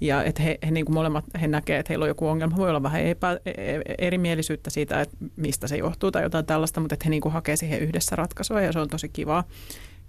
[0.01, 2.57] Ja että he, he niin kuin molemmat he näkee, että heillä on joku ongelma.
[2.57, 6.80] Voi olla vähän epä, e, e, erimielisyyttä siitä, että mistä se johtuu tai jotain tällaista,
[6.80, 9.43] mutta että he niin kuin hakee siihen yhdessä ratkaisua ja se on tosi kivaa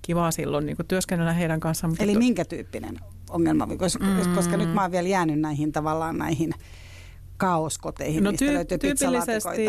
[0.03, 1.94] kivaa silloin niin työskennellä heidän kanssaan.
[1.98, 2.98] Eli minkä tyyppinen
[3.30, 4.34] ongelma, koska, mm.
[4.34, 6.50] koska nyt mä oon vielä jäänyt näihin tavallaan näihin
[7.36, 9.66] kaoskoteihin, no, mistä ty- löytyy tyypillisesti,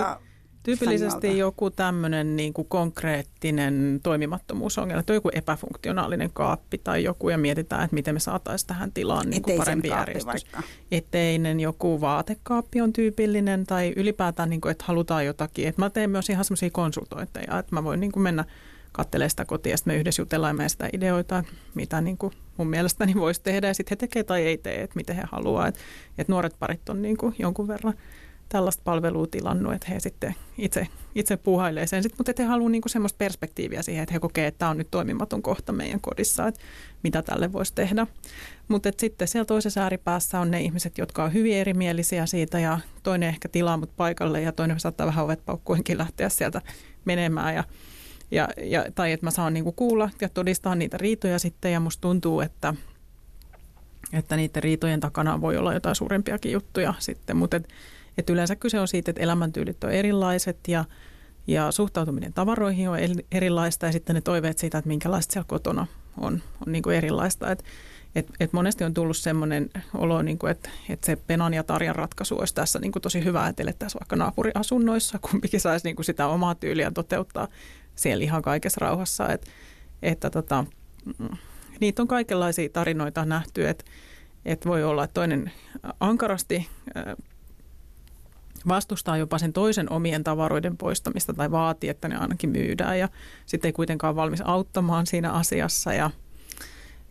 [0.64, 7.38] tyypillisesti joku tämmöinen niin kuin konkreettinen toimimattomuusongelma, että on joku epäfunktionaalinen kaappi tai joku ja
[7.38, 10.26] mietitään, että miten me saataisiin tähän tilaan niin kuin parempi järjestys.
[10.26, 10.64] Vaikka.
[10.92, 15.68] Eteinen joku vaatekaappi on tyypillinen tai ylipäätään, niin kuin, että halutaan jotakin.
[15.68, 18.46] Että mä teen myös ihan semmoisia konsultointeja, että mä voin niin kuin mennä
[18.94, 21.44] kattelee sitä kotia sitten me yhdessä jutellaan ja sitä ideoita,
[21.76, 24.96] mitä niin kuin mun mielestäni voisi tehdä ja sitten he tekee tai ei tee, että
[24.96, 25.68] miten he haluaa.
[25.68, 25.82] Että
[26.18, 27.94] et nuoret parit on niin kuin jonkun verran
[28.50, 32.90] tällaista palvelua tilannut, että he sitten itse, itse puuhailee sen, sit, mutta he haluaa niinku
[32.90, 36.62] semmoista perspektiiviä siihen, että he kokee, että tämä on nyt toimimaton kohta meidän kodissa, että
[37.04, 38.08] mitä tälle voisi tehdä.
[38.68, 43.30] Mutta sitten siellä toisessa ääripäässä on ne ihmiset, jotka on hyvin erimielisiä siitä ja toinen
[43.30, 46.62] ehkä tilaa mut paikalle ja toinen saattaa vähän ovet paukkuenkin lähteä sieltä
[47.06, 47.64] menemään ja
[48.32, 52.02] ja, ja, tai että mä saan niinku kuulla ja todistaa niitä riitoja sitten ja musta
[52.02, 52.74] tuntuu, että,
[54.14, 57.68] että niiden riitojen takana voi olla jotain suurempiakin juttuja sitten, mutta et,
[58.18, 60.86] et yleensä kyse on siitä, että elämäntyylit on erilaiset ja,
[61.48, 62.98] ja suhtautuminen tavaroihin on
[63.32, 67.52] erilaista ja sitten ne toiveet siitä, että minkälaista siellä kotona on, on niin kuin erilaista.
[67.52, 67.64] Et,
[68.16, 72.40] et, et monesti on tullut semmoinen olo, niin että, että se Penan ja Tarjan ratkaisu
[72.40, 76.92] olisi tässä niin tosi hyvä, että elettäisiin vaikka naapuriasunnoissa, kumpikin saisi niin sitä omaa tyyliä
[76.92, 77.48] toteuttaa
[77.96, 79.30] siellä ihan kaikessa rauhassa.
[79.30, 79.48] Et,
[80.02, 80.66] että tota,
[81.20, 81.38] mm,
[81.80, 83.86] niitä on kaikenlaisia tarinoita nähty, että,
[84.46, 85.52] että voi olla, että toinen
[86.00, 86.68] ankarasti
[88.68, 93.10] vastustaa jopa sen toisen omien tavaroiden poistamista tai vaatii, että ne ainakin myydään ja
[93.46, 96.12] sitten ei kuitenkaan valmis auttamaan siinä asiassa ja–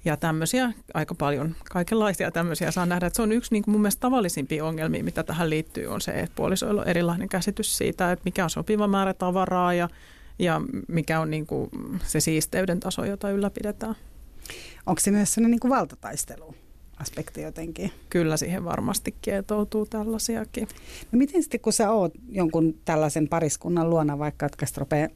[0.05, 3.07] ja tämmöisiä aika paljon, kaikenlaisia tämmöisiä saa nähdä.
[3.07, 6.13] Että se on yksi niin kuin mun mielestä tavallisimpia ongelmia, mitä tähän liittyy, on se,
[6.13, 9.89] että puolisoilla on erilainen käsitys siitä, että mikä on sopiva määrä tavaraa ja,
[10.39, 11.71] ja mikä on niin kuin
[12.07, 13.95] se siisteyden taso, jota ylläpidetään.
[14.87, 16.55] Onko se myös sellainen niin kuin valtataistelu?
[17.03, 17.93] aspekti jotenkin.
[18.11, 20.69] Kyllä siihen varmasti kietoutuu tällaisiakin.
[21.13, 25.09] No miten sitten, kun sä oot jonkun tällaisen pariskunnan luona, vaikka jotka rupeaa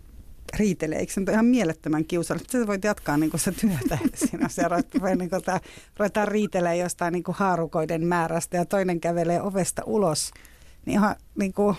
[0.57, 2.59] riitelee, eikö se nyt ihan mielettömän kiusallista?
[2.59, 5.61] Sä voit jatkaa niin se työtä siinä, se ruvetaan, niin tää,
[5.99, 10.31] ruvetaan riitelemään jostain niin haarukoiden määrästä ja toinen kävelee ovesta ulos.
[10.87, 11.77] Niin ihan niin kuin...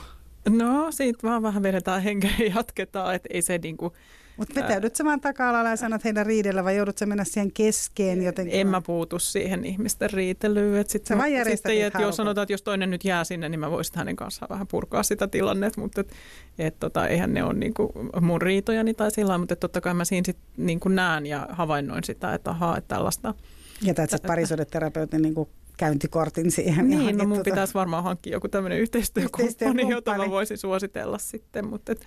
[0.49, 3.93] No, siitä vaan vähän vedetään henkeä ja jatketaan, että ei se niin kuin,
[4.37, 8.23] mutta vetäydyt sä vaan taka-alalla ja sanot heidän riidellä vai joudut sä mennä siihen keskeen
[8.23, 8.59] jotenkin?
[8.59, 10.81] En mä puutu siihen ihmisten riitelyyn.
[10.81, 13.59] Et sit sä vaan sitten, että jos sanotaan, että jos toinen nyt jää sinne, niin
[13.59, 16.11] mä voisin hänen kanssaan vähän purkaa sitä tilannetta, mutta et,
[16.59, 17.91] et, tota, eihän ne ole niinku
[18.21, 22.33] mun riitojani tai sillä mutta totta kai mä siinä sit niinku näen ja havainnoin sitä,
[22.33, 23.33] että ahaa, että tällaista.
[23.81, 26.89] Ja tätä parisuudeterapeutin niinku käyntikortin siihen.
[26.89, 27.49] Niin, no mun tuota...
[27.49, 32.05] pitäisi varmaan hankkia joku tämmöinen yhteistyökumppani, yhteistyökumppani, jota mä voisin suositella sitten, mutta et,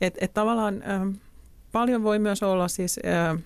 [0.00, 0.82] et, et tavallaan...
[0.90, 1.10] Ähm,
[1.72, 3.42] paljon voi myös olla siis äh,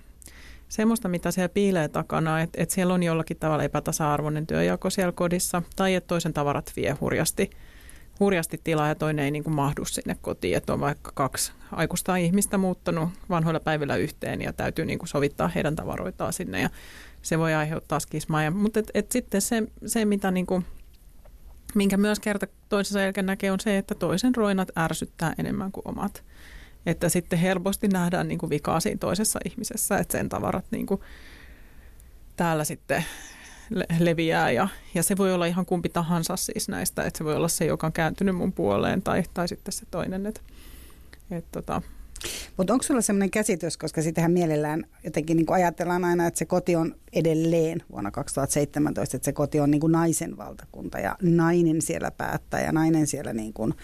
[0.68, 5.62] semmoista, mitä siellä piilee takana, että, että siellä on jollakin tavalla epätasa-arvoinen työjako siellä kodissa,
[5.76, 7.50] tai että toisen tavarat vie hurjasti,
[8.20, 12.16] hurjasti tilaa ja toinen ei niin kuin mahdu sinne kotiin, että on vaikka kaksi aikuista
[12.16, 16.60] ihmistä muuttanut vanhoilla päivillä yhteen ja täytyy niin kuin sovittaa heidän tavaroitaan sinne.
[16.60, 16.70] Ja
[17.24, 18.42] se voi aiheuttaa skismaa.
[18.42, 20.66] Ja, mutta et, et sitten se, se mitä niin kuin,
[21.74, 26.24] minkä myös kerta toisensa jälkeen näkee on se, että toisen roinat ärsyttää enemmän kuin omat.
[26.86, 31.00] Että sitten helposti nähdään niin vikaa siinä toisessa ihmisessä, että sen tavarat niin kuin
[32.36, 33.04] täällä sitten
[33.98, 37.48] leviää ja, ja se voi olla ihan kumpi tahansa siis näistä, että se voi olla
[37.48, 40.26] se, joka on kääntynyt mun puoleen tai, tai sitten se toinen.
[40.26, 40.40] Että,
[41.30, 41.82] että tota.
[42.56, 46.76] Mutta onko sulla sellainen käsitys, koska sitähän mielellään jotenkin niin ajatellaan aina, että se koti
[46.76, 52.10] on edelleen vuonna 2017, että se koti on niin kuin naisen valtakunta ja nainen siellä
[52.10, 53.74] päättää ja nainen siellä niin kuin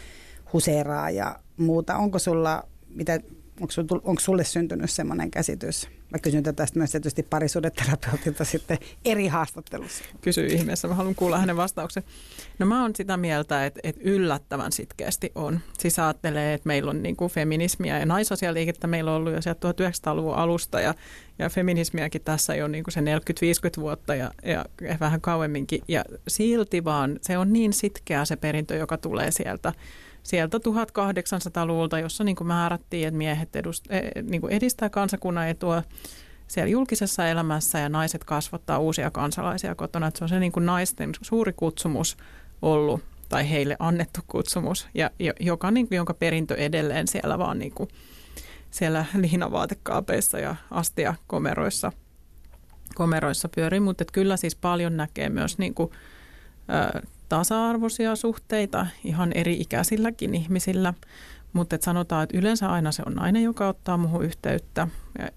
[0.52, 1.96] huseeraa ja muuta.
[1.96, 3.20] Onko sulla mitä,
[3.60, 5.88] onko, sul, onko sulle syntynyt semmoinen käsitys?
[6.10, 10.04] Mä kysyn tästä myös tietysti parisuudeterapeutilta sitten eri haastattelussa.
[10.20, 12.02] Kysy ihmeessä, mä haluan kuulla hänen vastauksen.
[12.58, 15.60] No mä oon sitä mieltä, että, että yllättävän sitkeästi on.
[15.78, 19.70] Siis ajattelee, että meillä on niin kuin feminismiä ja naisasialiikettä meillä on ollut jo sieltä
[19.70, 20.94] 1900-luvun alusta ja,
[21.38, 23.04] ja feminismiäkin tässä jo niin kuin se 40-50
[23.80, 24.64] vuotta ja, ja
[25.00, 25.82] vähän kauemminkin.
[25.88, 29.72] Ja silti vaan se on niin sitkeä se perintö, joka tulee sieltä
[30.22, 35.82] sieltä 1800-luvulta, jossa niin kuin määrättiin, että miehet edust, e, niin kuin edistää kansakunnan etua
[36.48, 40.06] siellä julkisessa elämässä ja naiset kasvattaa uusia kansalaisia kotona.
[40.06, 42.16] Että se on se niin kuin naisten suuri kutsumus
[42.62, 45.10] ollut tai heille annettu kutsumus, ja,
[45.40, 47.88] joka, niin kuin, jonka perintö edelleen siellä vaan niin kuin,
[48.70, 51.92] siellä liinavaatekaapeissa ja astiakomeroissa
[52.94, 55.90] komeroissa pyörii, mutta kyllä siis paljon näkee myös niin kuin,
[57.30, 60.94] tasa-arvoisia suhteita ihan eri ikäisilläkin ihmisillä,
[61.52, 64.88] mutta et sanotaan, että yleensä aina se on nainen, joka ottaa muuhun yhteyttä,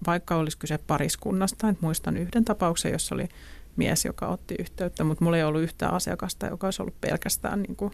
[0.06, 1.68] vaikka olisi kyse pariskunnasta.
[1.68, 3.28] Et muistan yhden tapauksen, jossa oli
[3.76, 7.76] mies, joka otti yhteyttä, mutta mulla ei ollut yhtään asiakasta, joka olisi ollut pelkästään niin
[7.76, 7.92] kuin,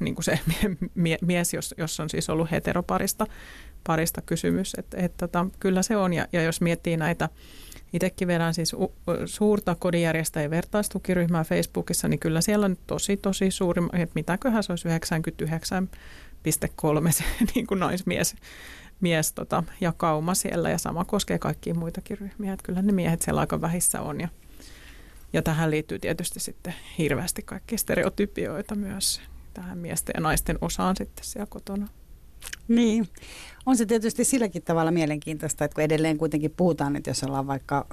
[0.00, 0.40] niin kuin se
[0.94, 3.26] mie- mies, jos, jos on siis ollut heteroparista
[3.86, 4.74] parista kysymys.
[4.78, 7.28] Et, et, tota, kyllä se on, ja, ja jos miettii näitä
[7.92, 8.76] Itsekin vedän siis
[9.26, 14.88] suurta kodinjärjestäjien vertaistukiryhmää Facebookissa, niin kyllä siellä on tosi, tosi suuri, että mitäköhän se olisi
[14.88, 17.24] 99,3 se
[17.54, 18.36] niin kuin naismies
[19.00, 19.64] mies tota,
[19.96, 22.52] kauma siellä ja sama koskee kaikkia muitakin ryhmiä.
[22.52, 24.28] Että kyllä ne miehet siellä aika vähissä on ja,
[25.32, 29.20] ja tähän liittyy tietysti sitten hirveästi kaikki stereotypioita myös
[29.54, 31.88] tähän miesten ja naisten osaan sitten siellä kotona.
[32.68, 33.08] Niin,
[33.66, 37.86] on se tietysti silläkin tavalla mielenkiintoista, että kun edelleen kuitenkin puhutaan, että jos ollaan vaikka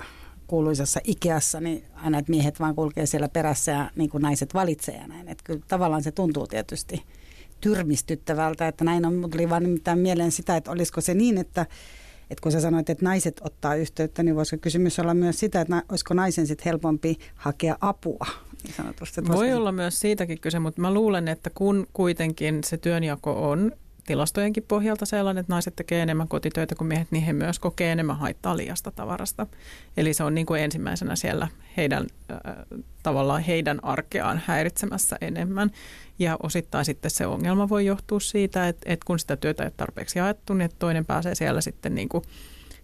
[0.47, 4.95] kuuluisassa Ikeassa, niin aina että miehet vaan kulkee siellä perässä ja niin kuin naiset valitsee
[4.95, 5.27] ja näin.
[5.27, 7.03] Että kyllä tavallaan se tuntuu tietysti
[7.61, 11.65] tyrmistyttävältä, että näin on, mutta oli vaan nimittäin mieleen sitä, että olisiko se niin, että
[12.29, 15.75] että kun sä sanoit, että naiset ottaa yhteyttä, niin voisiko kysymys olla myös sitä, että
[15.75, 18.25] na, olisiko naisen sitten helpompi hakea apua?
[18.63, 23.49] Niin sanotusti, Voi olla myös siitäkin kyse, mutta mä luulen, että kun kuitenkin se työnjako
[23.49, 23.71] on
[24.05, 28.17] tilastojenkin pohjalta sellainen, että naiset tekee enemmän kotitöitä kuin miehet, niin he myös kokee enemmän
[28.17, 29.47] haittaa liiasta tavarasta.
[29.97, 31.47] Eli se on niin kuin ensimmäisenä siellä
[31.77, 32.39] heidän, äh,
[33.03, 35.71] tavallaan heidän arkeaan häiritsemässä enemmän.
[36.19, 39.73] Ja osittain sitten se ongelma voi johtua siitä, että, että kun sitä työtä ei ole
[39.77, 42.23] tarpeeksi jaettu, niin toinen pääsee siellä sitten niin kuin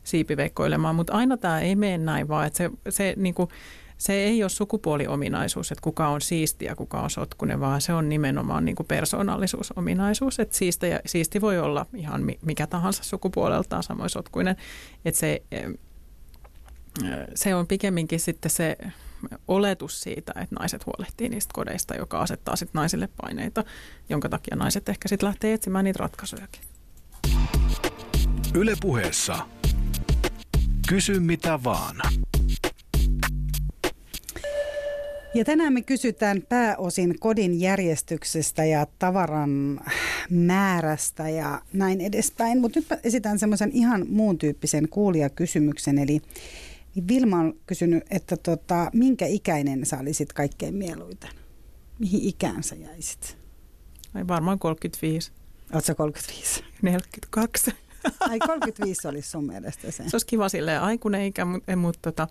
[0.03, 0.95] siipiveikkoilemaan.
[0.95, 3.49] Mutta aina tämä ei mene näin, vaan että se, se niin kuin,
[4.00, 8.10] se ei ole sukupuoliominaisuus, että kuka on siisti ja kuka on sotkunen, vaan se on
[8.10, 10.39] nimenomaan niin kuin persoonallisuusominaisuus.
[10.39, 14.56] Että siisti, ja, siisti voi olla ihan mikä tahansa sukupuoleltaan samoin sotkuinen.
[15.06, 15.41] Että se,
[17.36, 18.78] se on pikemminkin sitten se
[19.47, 23.64] oletus siitä, että naiset huolehtii niistä kodeista, joka asettaa sitten naisille paineita,
[24.10, 26.62] jonka takia naiset ehkä sitten lähtee etsimään niitä ratkaisujakin.
[28.56, 29.45] Ylepuheessa
[30.89, 31.95] Kysy mitä vaan.
[35.34, 39.82] Ja tänään me kysytään pääosin kodin järjestyksestä ja tavaran
[40.30, 42.61] määrästä ja näin edespäin.
[42.61, 45.97] Mutta nyt esitän semmoisen ihan muun tyyppisen kuulijakysymyksen.
[45.97, 46.21] Eli
[47.07, 51.30] Vilma on kysynyt, että tota, minkä ikäinen sä olisit kaikkein mieluiten?
[51.99, 53.38] Mihin ikään sä jäisit?
[54.13, 55.32] Ai varmaan 35.
[55.73, 56.63] Oletko 35?
[56.82, 57.71] 42.
[58.19, 60.03] Ai 35 olisi sun mielestä se?
[60.03, 62.27] Se olisi kiva silleen aikuinen ikä, mutta, mutta tota,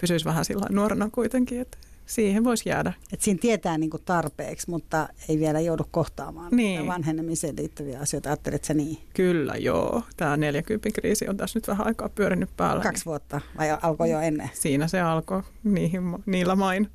[0.00, 1.78] pysyisi vähän sillä nuorena kuitenkin, että
[2.10, 2.92] siihen voisi jäädä.
[3.12, 6.86] Et siinä tietää niin kuin tarpeeksi, mutta ei vielä joudu kohtaamaan niin.
[6.86, 8.28] vanhenemiseen liittyviä asioita.
[8.28, 8.98] Ajattelet sä niin?
[9.14, 10.02] Kyllä, joo.
[10.16, 12.82] Tämä 40 kriisi on tässä nyt vähän aikaa pyörinyt päällä.
[12.82, 14.50] Kaksi vuotta vai alkoi jo ennen?
[14.54, 16.88] Siinä se alkoi niihin, niillä main.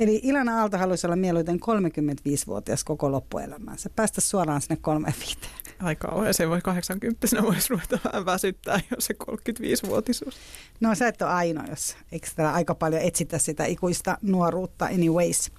[0.00, 3.90] Eli Ilana Aalto haluaisi olla mieluiten 35-vuotias koko loppuelämänsä.
[3.96, 5.38] Päästä suoraan sinne 35.
[5.82, 6.34] Aika kauhean.
[6.34, 10.34] Se voi 80 voisi ruveta vähän väsyttää, jos se 35-vuotisuus.
[10.80, 15.52] No sä et ole ainoa, jos eikö täällä aika paljon etsitä sitä ikuista nuoruutta anyways.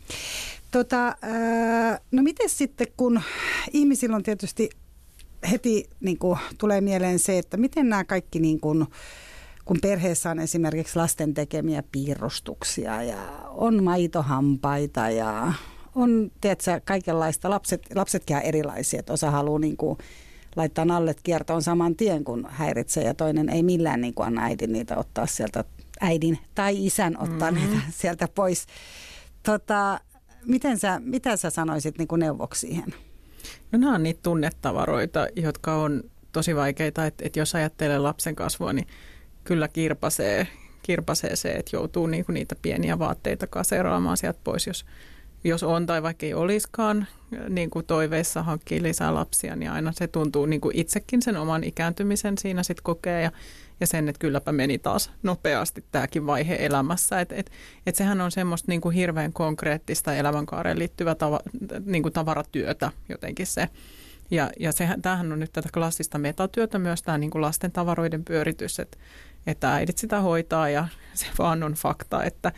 [0.72, 3.22] Tota, ää, no miten sitten, kun
[3.74, 4.70] ihmisillä on tietysti
[5.52, 8.86] heti niin kuin, tulee mieleen se, että miten nämä kaikki niin kuin,
[9.66, 13.18] kun perheessä on esimerkiksi lasten tekemiä piirustuksia ja
[13.50, 15.54] on maitohampaita ja
[15.96, 17.50] on tiedätkö, kaikenlaista.
[17.50, 19.98] Lapset, lapsetkin on erilaisia, että osa haluaa niin kuin,
[20.56, 24.74] laittaa nallet kiertoon saman tien, kun häiritsee ja toinen ei millään niin kuin anna äidin
[24.74, 25.64] niitä ottaa sieltä,
[26.02, 27.70] äidin tai isän ottaa mm-hmm.
[27.70, 28.66] niitä sieltä pois.
[29.44, 30.00] Tota,
[30.46, 32.94] miten sä, mitä sä sanoisit niin kuin neuvoksi siihen?
[33.72, 38.74] No nämä on niitä tunnetavaroita, jotka on tosi vaikeita, että, että jos ajattelee lapsen kasvua,
[38.74, 38.88] niin
[39.44, 40.48] kyllä kirpasee,
[40.82, 44.86] kirpasee se, että joutuu niinku niitä pieniä vaatteita kaseeraamaan sieltä pois, jos,
[45.44, 47.08] jos on tai vaikka ei olisikaan
[47.50, 51.64] niin kuin toiveissa hankkii lisää lapsia, niin aina se tuntuu niin kuin itsekin sen oman
[51.64, 53.32] ikääntymisen siinä sitten kokee ja,
[53.80, 57.22] ja sen, että kylläpä meni taas nopeasti tämäkin vaihe elämässä.
[57.22, 57.52] Että et,
[57.86, 61.40] et sehän on semmoista niin kuin hirveän konkreettista elämänkaareen liittyvää tava,
[61.86, 63.70] niin kuin tavaratyötä jotenkin se.
[64.32, 68.26] Ja, ja sehän, tämähän on nyt tätä klassista metatyötä myös tämä niin kuin lasten tavaroiden
[68.26, 68.98] pyöritys, että,
[69.48, 72.52] että äidit sitä hoitaa ja se vaan on fakta, että,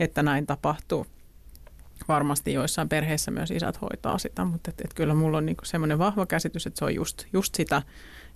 [0.00, 1.06] että näin tapahtuu.
[2.08, 5.98] Varmasti joissain perheissä myös isät hoitaa sitä, mutta et, et kyllä mulla on niinku semmoinen
[5.98, 7.82] vahva käsitys, että se on just, just sitä,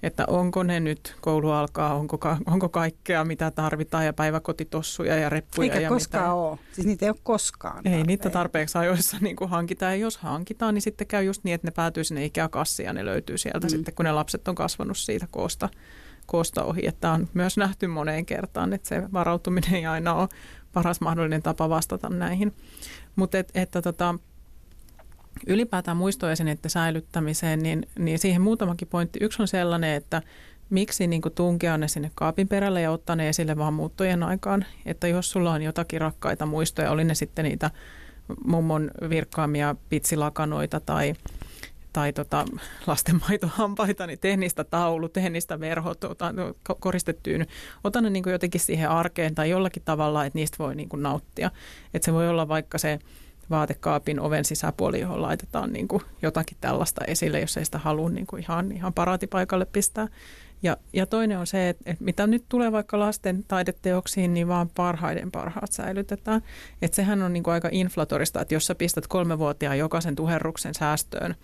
[0.02, 5.72] että onko ne nyt, koulu alkaa, onko, onko kaikkea mitä tarvitaan ja päiväkotitossuja ja reppuja.
[5.72, 6.34] Eikä ja koskaan mitä.
[6.34, 6.58] ole.
[6.72, 7.76] Siis niitä ei ole koskaan.
[7.76, 8.06] Ei tarpeen.
[8.06, 11.66] niitä tarpeeksi ajoissa niin kuin hankitaan ja jos hankitaan, niin sitten käy just niin, että
[11.66, 13.70] ne päätyy sinne ikäkassiin ja ne löytyy sieltä mm.
[13.70, 15.68] sitten, kun ne lapset on kasvanut siitä koosta,
[16.26, 16.86] koosta ohi.
[16.86, 20.28] Että on myös nähty moneen kertaan, että se varautuminen ei aina ole
[20.72, 22.54] paras mahdollinen tapa vastata näihin.
[23.16, 24.14] Mutta et, että tota,
[25.46, 29.18] ylipäätään muistoesineiden säilyttämiseen, niin, niin siihen muutamakin pointti.
[29.22, 30.22] Yksi on sellainen, että
[30.70, 34.64] miksi niin tunkea ne sinne kaapin perälle ja ottaa ne esille vaan muuttojen aikaan.
[34.86, 37.70] Että jos sulla on jotakin rakkaita muistoja, oli ne sitten niitä
[38.44, 41.14] mummon virkkaamia pitsilakanoita tai,
[41.94, 42.44] tai tota,
[42.86, 46.34] lastenmaitohampaita, niin tee niistä taulu, tee niistä verhot, ota,
[46.80, 47.46] koristettyyn.
[47.84, 51.50] Ota ne niin jotenkin siihen arkeen tai jollakin tavalla, että niistä voi niin nauttia.
[51.94, 52.98] Että se voi olla vaikka se
[53.50, 55.88] vaatekaapin oven sisäpuoli, johon laitetaan niin
[56.22, 60.08] jotakin tällaista esille, jos ei sitä halua niin ihan, ihan paraatipaikalle pistää.
[60.62, 64.70] Ja, ja toinen on se, että, että mitä nyt tulee vaikka lasten taideteoksiin, niin vaan
[64.76, 66.42] parhaiden parhaat säilytetään.
[66.82, 71.34] Että sehän on niin kuin aika inflatorista, että jos sä pistät kolmevuotiaan jokaisen tuherruksen säästöön,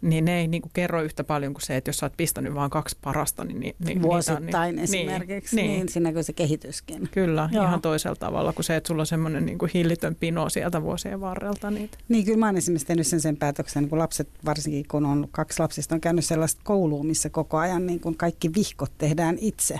[0.00, 2.54] niin ne ei niin kuin kerro yhtä paljon kuin se, että jos sä oot pistänyt
[2.54, 3.60] vain kaksi parasta, niin...
[3.60, 5.88] niin, niin Vuosittain niin, esimerkiksi, niin, niin.
[5.88, 7.08] siinä kuin se kehityskin.
[7.10, 7.64] Kyllä, Joo.
[7.64, 11.20] ihan toisella tavalla kuin se, että sulla on semmoinen niin kuin hillitön pino sieltä vuosien
[11.20, 11.70] varrelta.
[11.70, 11.98] Niitä.
[12.08, 15.60] Niin, kyllä mä oon esimerkiksi tehnyt sen, sen päätöksen, kun lapset, varsinkin kun on kaksi
[15.60, 19.78] lapsista, on käynyt sellaista koulua, missä koko ajan niin kuin kaikki vihkot tehdään itse.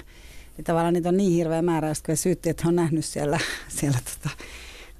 [0.58, 3.38] Ja tavallaan niitä on niin hirveä määrä, kun syytti, että on nähnyt siellä,
[3.68, 4.36] siellä tota,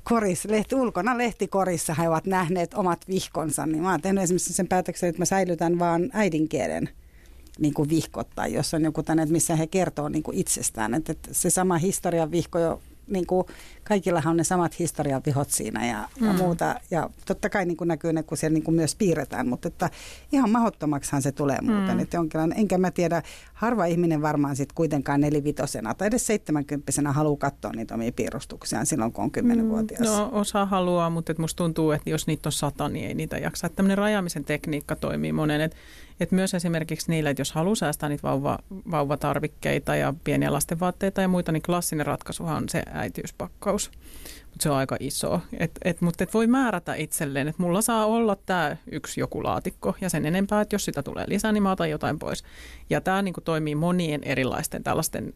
[0.09, 4.69] koris, lehti, ulkona lehtikorissa he ovat nähneet omat vihkonsa, niin mä oon tehnyt esimerkiksi sen
[4.69, 6.89] päätöksen, että mä säilytän vaan äidinkielen
[7.59, 10.95] niin kuin vihkot tai jos on joku tänne, missä he kertoo niin kuin itsestään.
[10.95, 13.47] Että, että se sama historian vihko jo niin kuin,
[13.89, 16.27] kaikillahan on ne samat historian vihot siinä ja, mm.
[16.27, 16.75] ja muuta.
[16.91, 19.91] Ja totta kai niin kuin näkyy ne, kun siellä niin kuin myös piirretään, mutta että
[20.33, 21.97] ihan mahdottomaksihan se tulee muuten.
[21.97, 22.01] Mm.
[22.01, 23.23] Että jonkinlainen, enkä mä tiedä,
[23.55, 29.13] harva ihminen varmaan sitten kuitenkaan nelivitosena tai edes seitsemänkymppisenä haluaa katsoa niitä omia piirustuksiaan silloin,
[29.13, 30.01] kun on kymmenenvuotias.
[30.01, 30.07] Mm.
[30.07, 33.39] No osa haluaa, mutta et musta tuntuu, että jos niitä on sata, niin ei niitä
[33.39, 33.67] jaksa.
[33.67, 35.61] Että tämmöinen rajaamisen tekniikka toimii monen.
[35.61, 35.77] Että
[36.21, 38.59] et myös esimerkiksi niillä, että jos haluaa säästää niitä vauva,
[38.91, 43.78] vauvatarvikkeita ja pieniä lastenvaatteita ja muita, niin klassinen ratkaisuhan on se äitiyspakkaus.
[44.51, 45.41] Mutta se on aika iso.
[45.59, 49.95] Et, et, mutta et voi määrätä itselleen, että mulla saa olla tämä yksi joku laatikko
[50.01, 52.45] ja sen enempää, että jos sitä tulee lisää, niin mä otan jotain pois.
[52.91, 55.35] Ja tämä niinku toimii monien erilaisten tällaisten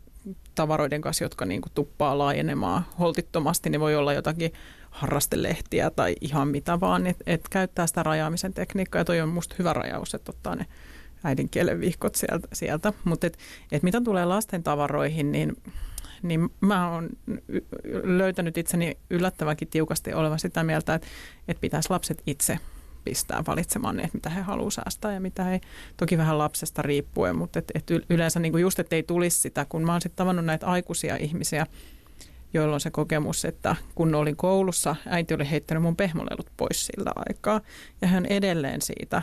[0.55, 3.71] tavaroiden kanssa, jotka niinku tuppaa laajenemaan holtittomasti.
[3.71, 4.53] Ne voi olla jotakin
[4.91, 9.01] harrastelehtiä tai ihan mitä vaan, että et käyttää sitä rajaamisen tekniikkaa.
[9.01, 10.67] Ja toi on musta hyvä rajaus, että ottaa ne
[11.25, 12.49] äidinkielen vihkot sieltä.
[12.53, 12.93] sieltä.
[13.05, 13.39] Mutta et,
[13.73, 15.57] et mitä tulee lasten tavaroihin, niin,
[16.23, 17.09] niin mä oon
[18.03, 21.09] löytänyt itseni yllättävänkin tiukasti olevan sitä mieltä, että,
[21.49, 22.59] että pitäisi lapset itse
[23.05, 25.61] pistää valitsemaan että mitä he haluaa säästää ja mitä ei.
[25.97, 29.67] Toki vähän lapsesta riippuen, mutta et, et yleensä niin kuin just, että ei tulisi sitä,
[29.69, 31.67] kun mä oon sitten tavannut näitä aikuisia ihmisiä,
[32.55, 37.13] joilla on se kokemus, että kun olin koulussa, äiti oli heittänyt mun pehmolelut pois sillä
[37.17, 37.61] aikaa.
[38.01, 39.23] Ja hän edelleen siitä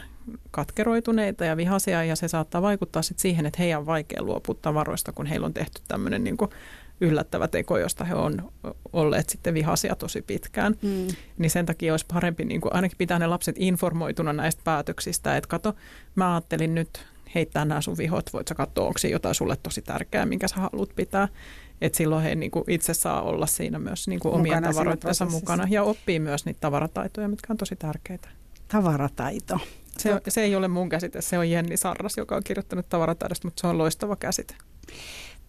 [0.51, 5.11] katkeroituneita ja vihaisia ja se saattaa vaikuttaa sitten siihen, että heidän on vaikea luopua tavaroista,
[5.11, 6.37] kun heillä on tehty tämmöinen niin
[7.01, 8.51] yllättävä teko, josta he on
[8.93, 10.75] olleet sitten vihaisia tosi pitkään.
[10.81, 11.07] Mm.
[11.37, 15.47] Niin sen takia olisi parempi niin kuin ainakin pitää ne lapset informoituna näistä päätöksistä, että
[15.47, 15.75] kato,
[16.15, 20.25] mä ajattelin nyt heittää nämä sun vihot, voit sä katsoa, onko jotain sulle tosi tärkeää,
[20.25, 21.27] minkä sä haluat pitää.
[21.81, 25.67] Että silloin he niin kuin itse saa olla siinä myös niin kuin omien tavaroittensa mukana
[25.69, 28.29] ja oppii myös niitä tavarataitoja, mitkä on tosi tärkeitä.
[28.67, 29.59] Tavarataito.
[29.97, 33.61] Se, se ei ole mun käsite, se on Jenni Sarras, joka on kirjoittanut tavarataidosta, mutta
[33.61, 34.55] se on loistava käsite.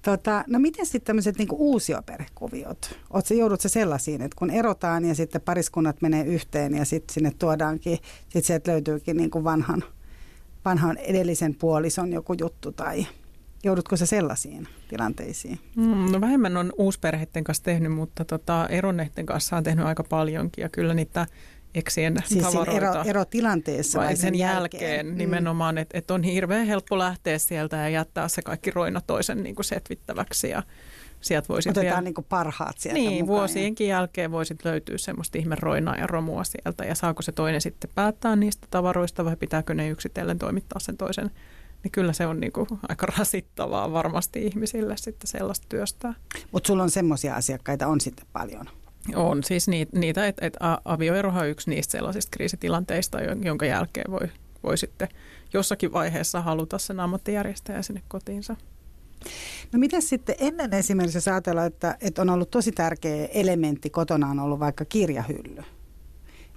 [0.02, 2.98] Tota, no miten sitten tämmöiset niinku uusioperhekuviot?
[3.10, 7.32] Oletko joudut se sellaisiin, että kun erotaan ja sitten pariskunnat menee yhteen ja sitten sinne
[7.38, 9.84] tuodaankin, sitten sieltä löytyykin niinku vanhan,
[10.64, 13.06] vanhan edellisen puolison joku juttu tai
[13.64, 15.58] Joudutko se sellaisiin tilanteisiin?
[15.76, 20.62] Mm, no vähemmän on uusperheiden kanssa tehnyt, mutta tota, eronneiden kanssa on tehnyt aika paljonkin
[20.62, 21.26] ja kyllä niitä
[21.74, 22.86] eksien siis tavaroita.
[22.90, 25.18] Ero, erotilanteessa vai sen, sen jälkeen, jälkeen mm.
[25.18, 29.54] nimenomaan, että et on hirveän helppo lähteä sieltä ja jättää se kaikki roina toisen niin
[29.54, 30.62] kuin setvittäväksi ja
[31.20, 33.26] sieltä voisit Otetaan vielä, niin kuin parhaat sieltä Niin, mukaan.
[33.26, 37.90] vuosienkin jälkeen voisit löytyä semmoista ihme roinaa ja romua sieltä ja saako se toinen sitten
[37.94, 41.30] päättää niistä tavaroista vai pitääkö ne yksitellen toimittaa sen toisen
[41.82, 46.14] niin kyllä se on niin kuin aika rasittavaa varmasti ihmisille sitten sellaista työstä.
[46.52, 48.66] Mutta sulla on semmoisia asiakkaita on sitten paljon?
[49.16, 54.28] On siis niitä, niitä että et avioerohan on yksi niistä sellaisista kriisitilanteista, jonka jälkeen voi,
[54.62, 55.08] voi sitten
[55.52, 58.56] jossakin vaiheessa haluta sen ammattijärjestäjä sinne kotiinsa.
[59.72, 64.30] No miten sitten ennen esimerkiksi, jos ajatellaan, että, että on ollut tosi tärkeä elementti kotona
[64.30, 65.62] on ollut vaikka kirjahylly.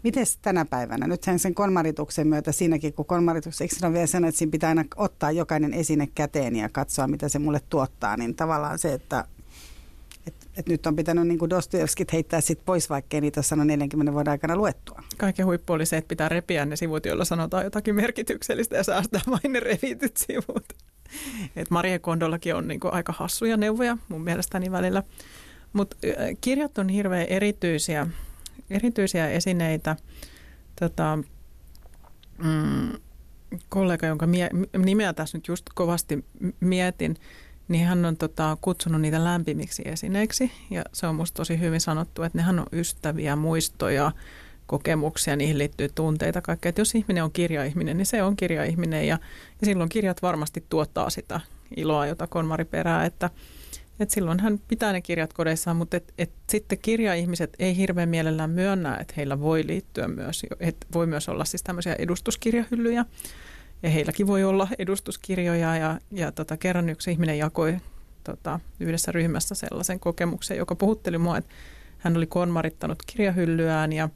[0.04, 1.08] Miten tänä päivänä?
[1.08, 4.86] Nythän sen konmarituksen myötä siinäkin, kun konmaritus, eikö on vielä sen, että siinä pitää aina
[4.96, 9.26] ottaa jokainen esine käteen ja katsoa, mitä se mulle tuottaa, niin tavallaan se, että
[10.28, 14.14] et, et nyt on pitänyt niin Dostojevskit heittää sit pois, vaikkei niitä ole sanonut 40
[14.14, 15.04] vuoden aikana luettua.
[15.18, 19.22] Kaiken huippu oli se, että pitää repiä ne sivut, joilla sanotaan jotakin merkityksellistä ja säästää
[19.30, 20.74] vain ne revityt sivut.
[21.56, 25.04] Et Marie Kondollakin on niin aika hassuja neuvoja mun mielestäni välillä.
[25.74, 25.98] Mutta
[26.42, 28.08] kirjat on hirveän erityisiä
[28.70, 29.96] erityisiä esineitä.
[30.80, 31.20] Tota,
[32.38, 32.92] mm,
[33.70, 36.26] kollega, jonka mie- nimeä tässä nyt just kovasti
[36.60, 37.16] mietin,
[37.74, 40.52] niin hän on tota, kutsunut niitä lämpimiksi esineiksi.
[40.70, 44.12] Ja se on musta tosi hyvin sanottu, että nehän on ystäviä, muistoja,
[44.66, 46.70] kokemuksia, niihin liittyy tunteita, kaikkea.
[46.70, 49.20] Että jos ihminen on kirjaihminen, niin se on kirjaihminen ja,
[49.62, 51.42] ja silloin kirjat varmasti tuottaa sitä
[51.76, 53.30] iloa, jota konmari perää, että–
[54.00, 58.50] et silloin hän pitää ne kirjat kodeissaan, mutta et, et sitten kirjaihmiset ei hirveän mielellään
[58.50, 63.06] myönnä, että heillä voi liittyä myös, että voi myös olla siis tämmöisiä edustuskirjahyllyjä.
[63.84, 67.78] Ja heilläkin voi olla edustuskirjoja ja, ja tota, kerran yksi ihminen jakoi
[68.24, 71.52] tota, yhdessä ryhmässä sellaisen kokemuksen, joka puhutteli mua, että
[71.98, 74.10] hän oli konmarittanut kirjahyllyään ja,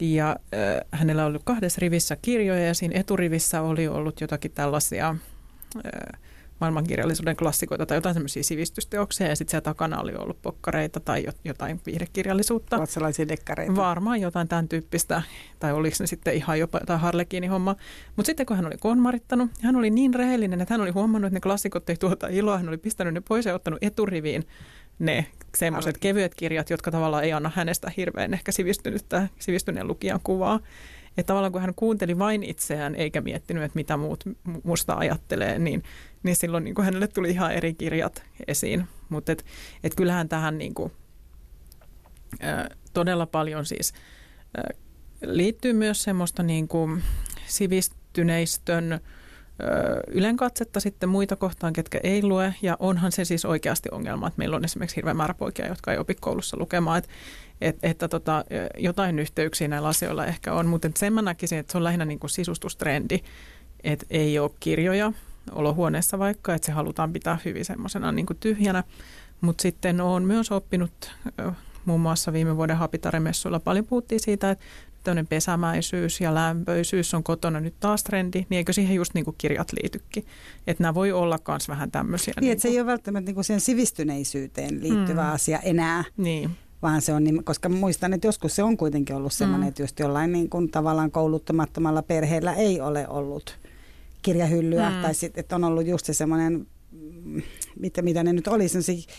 [0.00, 5.16] Ja äh, hänellä oli kahdessa rivissä kirjoja ja siinä eturivissä oli ollut jotakin tällaisia
[5.76, 6.20] äh,
[6.60, 11.80] maailmankirjallisuuden klassikoita tai jotain semmoisia sivistysteoksia ja sitten siellä takana oli ollut pokkareita tai jotain
[11.86, 12.76] viihdekirjallisuutta.
[12.76, 13.76] Ovat sellaisia dekkareita.
[13.76, 15.22] Varmaan jotain tämän tyyppistä
[15.58, 17.76] tai oliko ne sitten ihan jopa jotain harlekiini homma.
[18.16, 21.36] Mutta sitten kun hän oli konmarittanut, hän oli niin rehellinen, että hän oli huomannut, että
[21.36, 22.56] ne klassikot ei tuota iloa.
[22.56, 24.46] Hän oli pistänyt ne pois ja ottanut eturiviin
[24.98, 25.26] ne
[25.56, 30.60] semmoiset kevyet kirjat, jotka tavallaan ei anna hänestä hirveän ehkä sivistynyttä, sivistyneen lukijan kuvaa.
[31.18, 34.24] Että tavallaan kun hän kuunteli vain itseään eikä miettinyt, että mitä muut
[34.64, 35.82] musta ajattelee, niin,
[36.22, 38.84] niin silloin niin kuin hänelle tuli ihan eri kirjat esiin.
[39.08, 39.44] Mutta et,
[39.84, 40.92] et kyllähän tähän niin kuin,
[42.44, 43.92] ä, todella paljon siis
[44.58, 44.62] ä,
[45.22, 47.02] liittyy myös semmoista niin kuin
[47.46, 49.00] sivistyneistön
[50.08, 52.54] ylenkatsetta sitten muita kohtaan, ketkä ei lue.
[52.62, 55.98] Ja onhan se siis oikeasti ongelma, että meillä on esimerkiksi hirveän määrä poikia, jotka ei
[55.98, 56.98] opi koulussa lukemaan.
[56.98, 57.10] Että,
[57.60, 58.44] että, että tota,
[58.78, 62.18] jotain yhteyksiä näillä asioilla ehkä on, mutta sen mä näkisin, että se on lähinnä niin
[62.18, 63.18] kuin sisustustrendi,
[63.84, 65.12] että ei ole kirjoja
[65.52, 68.84] olohuoneessa vaikka, että se halutaan pitää hyvin semmoisena niin tyhjänä.
[69.40, 71.10] Mutta sitten olen myös oppinut
[71.84, 74.64] muun muassa viime vuoden Hapitaremessuilla paljon puhuttiin siitä, että
[75.06, 79.34] tämmöinen pesämäisyys ja lämpöisyys on kotona nyt taas trendi, niin eikö siihen just niin kuin
[79.38, 80.26] kirjat liitykin?
[80.66, 82.34] Että nämä voi olla myös vähän tämmöisiä.
[82.36, 85.32] Niin, niin että se ei ole välttämättä niin kuin sen sivistyneisyyteen liittyvä mm.
[85.32, 86.04] asia enää.
[86.16, 86.50] Niin
[86.82, 89.68] vaan se on, niin, koska muistan, että joskus se on kuitenkin ollut sellainen, mm.
[89.68, 93.58] että just jollain niin kuin tavallaan kouluttamattomalla perheellä ei ole ollut
[94.22, 95.02] kirjahyllyä, mm.
[95.02, 97.42] tai sitten, että on ollut just se semmoinen, mm,
[97.80, 99.12] mitä, mitä ne nyt oli, sellaisia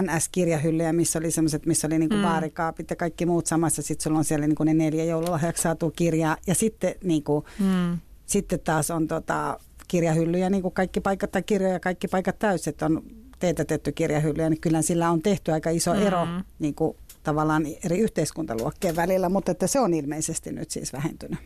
[0.00, 2.22] NS-kirjahyllyjä, missä oli semmoiset, missä oli niinku mm.
[2.22, 3.82] baarikaapit ja kaikki muut samassa.
[3.82, 6.36] Sitten sulla on siellä niinku ne neljä joululahjaksi saatu kirjaa.
[6.46, 7.98] Ja sitten, niinku, mm.
[8.26, 12.86] sitten taas on tota, kirjahyllyjä, niin kuin kaikki paikat tai kirjoja, kaikki paikat täysin, että
[12.86, 13.02] on
[13.38, 16.02] teetätetty kirjahyllyjä, niin kyllä sillä on tehty aika iso mm.
[16.02, 16.26] ero
[16.58, 21.38] niin kuin, tavallaan eri yhteiskuntaluokkien välillä, mutta että se on ilmeisesti nyt siis vähentynyt.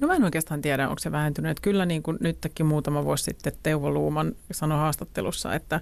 [0.00, 1.50] No mä en oikeastaan tiedä, onko se vähentynyt.
[1.50, 5.80] Että kyllä niin kuin nytkin muutama vuosi sitten Teuvo Luuman sanoi haastattelussa, että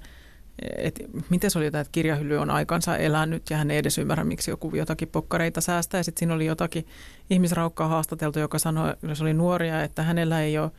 [0.76, 1.00] et
[1.30, 4.50] miten se oli jotain, että kirjahylly on aikansa elänyt ja hän ei edes ymmärrä, miksi
[4.50, 5.98] joku jotakin pokkareita säästää.
[5.98, 6.86] Ja sitten siinä oli jotakin
[7.30, 10.70] ihmisraukkaa haastateltu, joka sanoi, jos oli nuoria, että hänellä ei ole,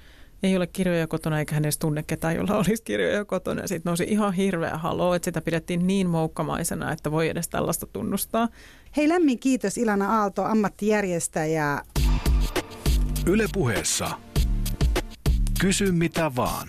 [0.44, 3.62] ei ole kirjoja kotona eikä hän edes tunne ketään, jolla olisi kirjoja kotona.
[3.62, 7.86] Ja sitten nousi ihan hirveä haloo, että sitä pidettiin niin moukkamaisena, että voi edes tällaista
[7.86, 8.48] tunnustaa.
[8.98, 11.82] Hei lämmin kiitos Ilana Aalto, ammattijärjestäjä.
[13.26, 14.10] Yle puheessa.
[15.60, 16.68] Kysy mitä vaan.